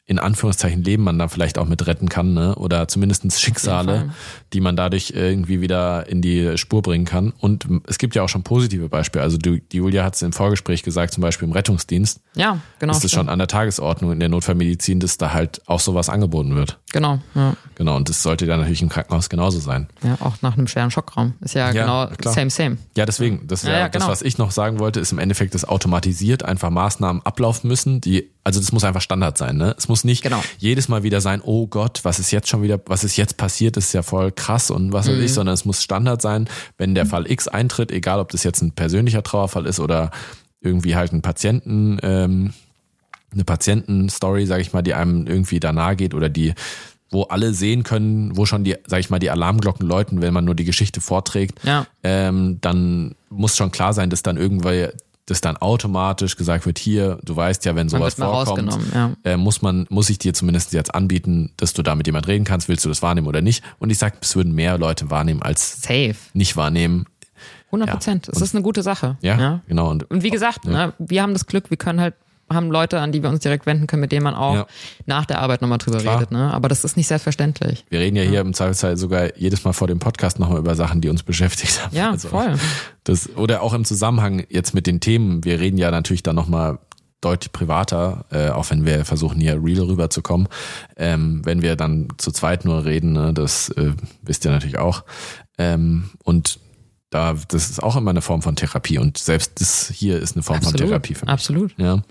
[0.05, 2.55] in Anführungszeichen Leben man da vielleicht auch mit retten kann, ne?
[2.55, 4.09] Oder zumindestens Schicksale,
[4.51, 7.31] die man dadurch irgendwie wieder in die Spur bringen kann.
[7.39, 9.23] Und es gibt ja auch schon positive Beispiele.
[9.23, 12.19] Also die Julia hat es im Vorgespräch gesagt, zum Beispiel im Rettungsdienst.
[12.35, 12.91] Ja, genau.
[12.91, 16.55] Ist es schon an der Tagesordnung in der Notfallmedizin, dass da halt auch sowas angeboten
[16.55, 16.79] wird.
[16.91, 17.55] Genau, ja.
[17.75, 19.87] Genau, und das sollte dann natürlich im Krankenhaus genauso sein.
[20.03, 21.33] Ja, auch nach einem schweren Schockraum.
[21.39, 22.33] Ist ja, ja genau klar.
[22.33, 22.77] same, same.
[22.97, 24.05] Ja, deswegen, das ja, ja genau.
[24.05, 28.01] das, was ich noch sagen wollte, ist im Endeffekt, dass automatisiert einfach Maßnahmen ablaufen müssen,
[28.01, 29.73] die also das muss einfach Standard sein, ne?
[29.77, 30.43] Es muss nicht genau.
[30.57, 33.77] jedes Mal wieder sein, oh Gott, was ist jetzt schon wieder, was ist jetzt passiert,
[33.77, 35.23] ist ja voll krass und was weiß mhm.
[35.23, 38.61] ich, sondern es muss Standard sein, wenn der Fall X eintritt, egal ob das jetzt
[38.61, 40.11] ein persönlicher Trauerfall ist oder
[40.59, 42.53] irgendwie halt ein Patienten, ähm,
[43.31, 46.53] eine Patientenstory, sage ich mal, die einem irgendwie da nahe geht oder die
[47.13, 50.45] wo alle sehen können, wo schon die, sag ich mal, die Alarmglocken läuten, wenn man
[50.45, 51.85] nur die Geschichte vorträgt, ja.
[52.01, 54.89] ähm, dann muss schon klar sein, dass dann irgendwann
[55.25, 59.13] dass dann automatisch gesagt wird, hier, du weißt ja, wenn sowas vorkommt, ja.
[59.23, 62.43] äh, muss man, muss ich dir zumindest jetzt anbieten, dass du da mit jemand reden
[62.43, 63.63] kannst, willst du das wahrnehmen oder nicht?
[63.79, 66.15] Und ich sag, es würden mehr Leute wahrnehmen als Safe.
[66.33, 67.05] nicht wahrnehmen.
[67.67, 68.27] 100 Prozent.
[68.27, 68.33] Ja.
[68.33, 69.17] Es ist eine gute Sache.
[69.21, 69.61] Ja, ja.
[69.67, 69.89] genau.
[69.89, 72.15] Und, und wie gesagt, ne, wir haben das Glück, wir können halt
[72.53, 74.67] haben Leute, an die wir uns direkt wenden können, mit denen man auch ja.
[75.05, 76.17] nach der Arbeit nochmal drüber Klar.
[76.17, 76.31] redet.
[76.31, 76.53] Ne?
[76.53, 77.85] Aber das ist nicht selbstverständlich.
[77.89, 78.29] Wir reden ja, ja.
[78.29, 81.83] hier im Zweifelsfall sogar jedes Mal vor dem Podcast nochmal über Sachen, die uns beschäftigt
[81.83, 81.95] haben.
[81.95, 82.55] Ja, also voll.
[83.03, 85.43] Das, oder auch im Zusammenhang jetzt mit den Themen.
[85.43, 86.79] Wir reden ja natürlich dann nochmal
[87.23, 90.47] deutlich privater, äh, auch wenn wir versuchen hier real rüberzukommen.
[90.97, 93.91] Ähm, wenn wir dann zu zweit nur reden, ne, das äh,
[94.21, 95.03] wisst ihr natürlich auch.
[95.57, 96.59] Ähm, und
[97.13, 100.43] da, das ist auch immer eine Form von Therapie und selbst das hier ist eine
[100.43, 101.31] Form absolut, von Therapie für mich.
[101.31, 101.73] Absolut.
[101.77, 102.01] Ja.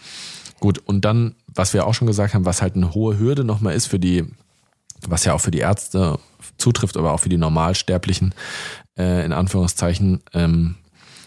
[0.61, 3.75] Gut, und dann, was wir auch schon gesagt haben, was halt eine hohe Hürde nochmal
[3.75, 4.25] ist für die,
[5.07, 6.21] was ja auch für die Ärzte
[6.57, 8.33] zutrifft, aber auch für die Normalsterblichen,
[8.97, 10.77] äh, in Anführungszeichen, ähm,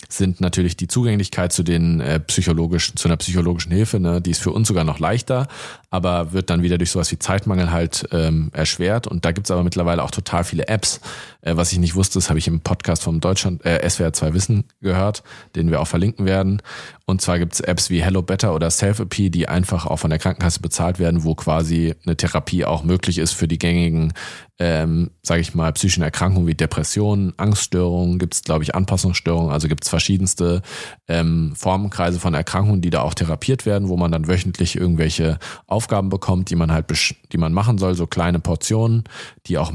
[0.10, 4.42] sind natürlich die Zugänglichkeit zu den äh, psychologischen, zu einer psychologischen Hilfe, ne, die ist
[4.42, 5.48] für uns sogar noch leichter,
[5.90, 9.08] aber wird dann wieder durch sowas wie Zeitmangel halt ähm, erschwert.
[9.08, 11.02] Und da gibt's aber mittlerweile auch total viele Apps.
[11.42, 14.34] Äh, was ich nicht wusste, das habe ich im Podcast vom Deutschland, äh, SWR 2
[14.34, 15.24] Wissen gehört,
[15.56, 16.62] den wir auch verlinken werden.
[17.06, 20.60] Und zwar gibt's Apps wie Hello Better oder Self-AP, die einfach auch von der Krankenkasse
[20.60, 24.14] bezahlt werden, wo quasi eine Therapie auch möglich ist für die gängigen
[24.58, 29.68] ähm, sage ich mal, psychischen Erkrankungen wie Depressionen, Angststörungen, gibt es, glaube ich, Anpassungsstörungen, also
[29.68, 30.62] gibt es verschiedenste
[31.08, 36.10] ähm, Formenkreise von Erkrankungen, die da auch therapiert werden, wo man dann wöchentlich irgendwelche Aufgaben
[36.10, 36.86] bekommt, die man halt,
[37.32, 39.04] die man machen soll, so kleine Portionen,
[39.48, 39.74] die auch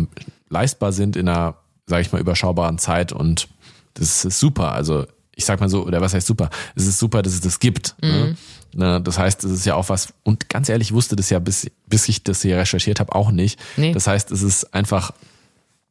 [0.48, 1.56] leistbar sind in einer,
[1.86, 3.12] sage ich mal, überschaubaren Zeit.
[3.12, 3.48] Und
[3.94, 4.72] das ist super.
[4.72, 5.04] Also
[5.40, 6.50] ich sag mal so, oder was heißt super?
[6.74, 7.96] Es ist super, dass es das gibt.
[8.02, 8.08] Ne?
[8.08, 8.18] Mhm.
[8.18, 8.36] Ne?
[8.72, 11.68] Ne, das heißt, es ist ja auch was, und ganz ehrlich, wusste das ja, bis,
[11.88, 13.58] bis ich das hier recherchiert habe, auch nicht.
[13.76, 13.92] Nee.
[13.92, 15.12] Das heißt, es ist einfach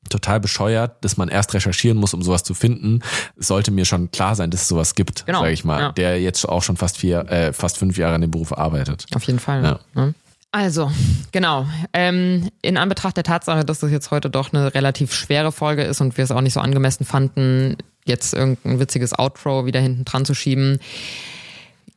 [0.07, 3.01] total bescheuert, dass man erst recherchieren muss, um sowas zu finden.
[3.37, 5.91] Es sollte mir schon klar sein, dass es sowas gibt, Genau, sage ich mal, ja.
[5.91, 9.05] der jetzt auch schon fast vier, äh, fast fünf Jahre in dem Beruf arbeitet.
[9.13, 9.63] Auf jeden Fall.
[9.63, 9.79] Ja.
[9.93, 10.13] Ne?
[10.51, 10.89] Also,
[11.31, 11.67] genau.
[11.93, 16.01] Ähm, in Anbetracht der Tatsache, dass das jetzt heute doch eine relativ schwere Folge ist
[16.01, 20.25] und wir es auch nicht so angemessen fanden, jetzt irgendein witziges Outro wieder hinten dran
[20.25, 20.79] zu schieben,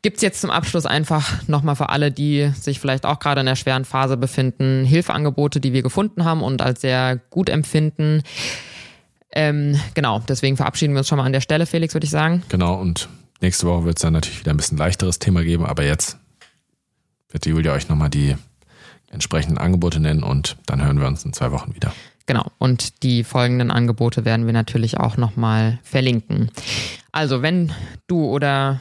[0.02, 3.56] gibt's jetzt zum Abschluss einfach nochmal für alle, die sich vielleicht auch gerade in der
[3.56, 8.22] schweren Phase befinden, Hilfeangebote, die wir gefunden haben und als sehr gut empfinden.
[9.34, 12.42] Ähm, genau, deswegen verabschieden wir uns schon mal an der Stelle, Felix, würde ich sagen.
[12.48, 13.08] Genau, und
[13.40, 16.18] nächste Woche wird es dann natürlich wieder ein bisschen leichteres Thema geben, aber jetzt
[17.30, 18.36] wird die Julia euch nochmal die
[19.10, 21.94] entsprechenden Angebote nennen und dann hören wir uns in zwei Wochen wieder.
[22.26, 22.46] Genau.
[22.58, 26.50] Und die folgenden Angebote werden wir natürlich auch nochmal verlinken.
[27.10, 27.72] Also, wenn
[28.06, 28.80] du oder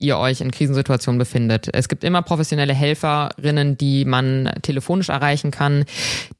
[0.00, 1.68] ihr euch in Krisensituationen befindet.
[1.72, 5.84] Es gibt immer professionelle Helferinnen, die man telefonisch erreichen kann.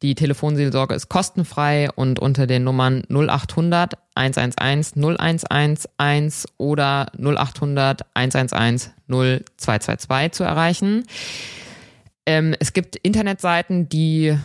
[0.02, 10.32] Die Telefonseelsorge ist kostenfrei und unter den Nummern 0800 111 0111 oder 0800 111 0222
[10.32, 11.04] zu erreichen.
[12.26, 14.38] Ähm, es gibt Internetseiten, die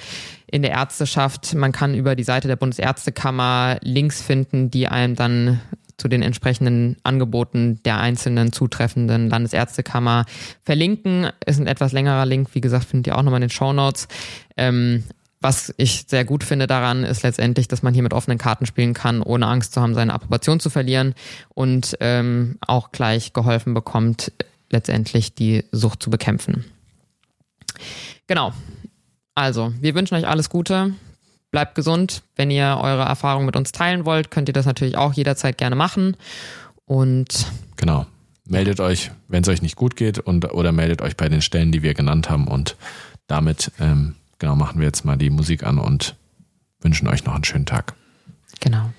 [0.47, 1.55] in der Ärzteschaft.
[1.55, 5.61] Man kann über die Seite der Bundesärztekammer Links finden, die einem dann
[5.97, 10.25] zu den entsprechenden Angeboten der einzelnen zutreffenden Landesärztekammer
[10.65, 11.29] verlinken.
[11.45, 14.09] Ist ein etwas längerer Link, wie gesagt, findet ihr auch nochmal in den Show Notes.
[14.57, 15.05] Ähm,
[15.43, 18.93] was ich sehr gut finde daran, ist letztendlich, dass man hier mit offenen Karten spielen
[18.93, 21.15] kann, ohne Angst zu haben, seine Approbation zu verlieren
[21.49, 24.33] und ähm, auch gleich geholfen bekommt,
[24.71, 26.67] letztendlich die Sucht zu bekämpfen.
[28.27, 28.53] Genau.
[29.35, 30.95] Also, wir wünschen euch alles Gute.
[31.51, 32.23] Bleibt gesund.
[32.37, 35.77] Wenn ihr eure Erfahrungen mit uns teilen wollt, könnt ihr das natürlich auch jederzeit gerne
[35.77, 36.17] machen.
[36.85, 38.07] Und genau.
[38.49, 41.71] Meldet euch, wenn es euch nicht gut geht, und oder meldet euch bei den Stellen,
[41.71, 42.49] die wir genannt haben.
[42.49, 42.77] Und
[43.29, 46.17] damit ähm, genau machen wir jetzt mal die Musik an und
[46.81, 47.95] wünschen euch noch einen schönen Tag.
[48.59, 48.91] Genau.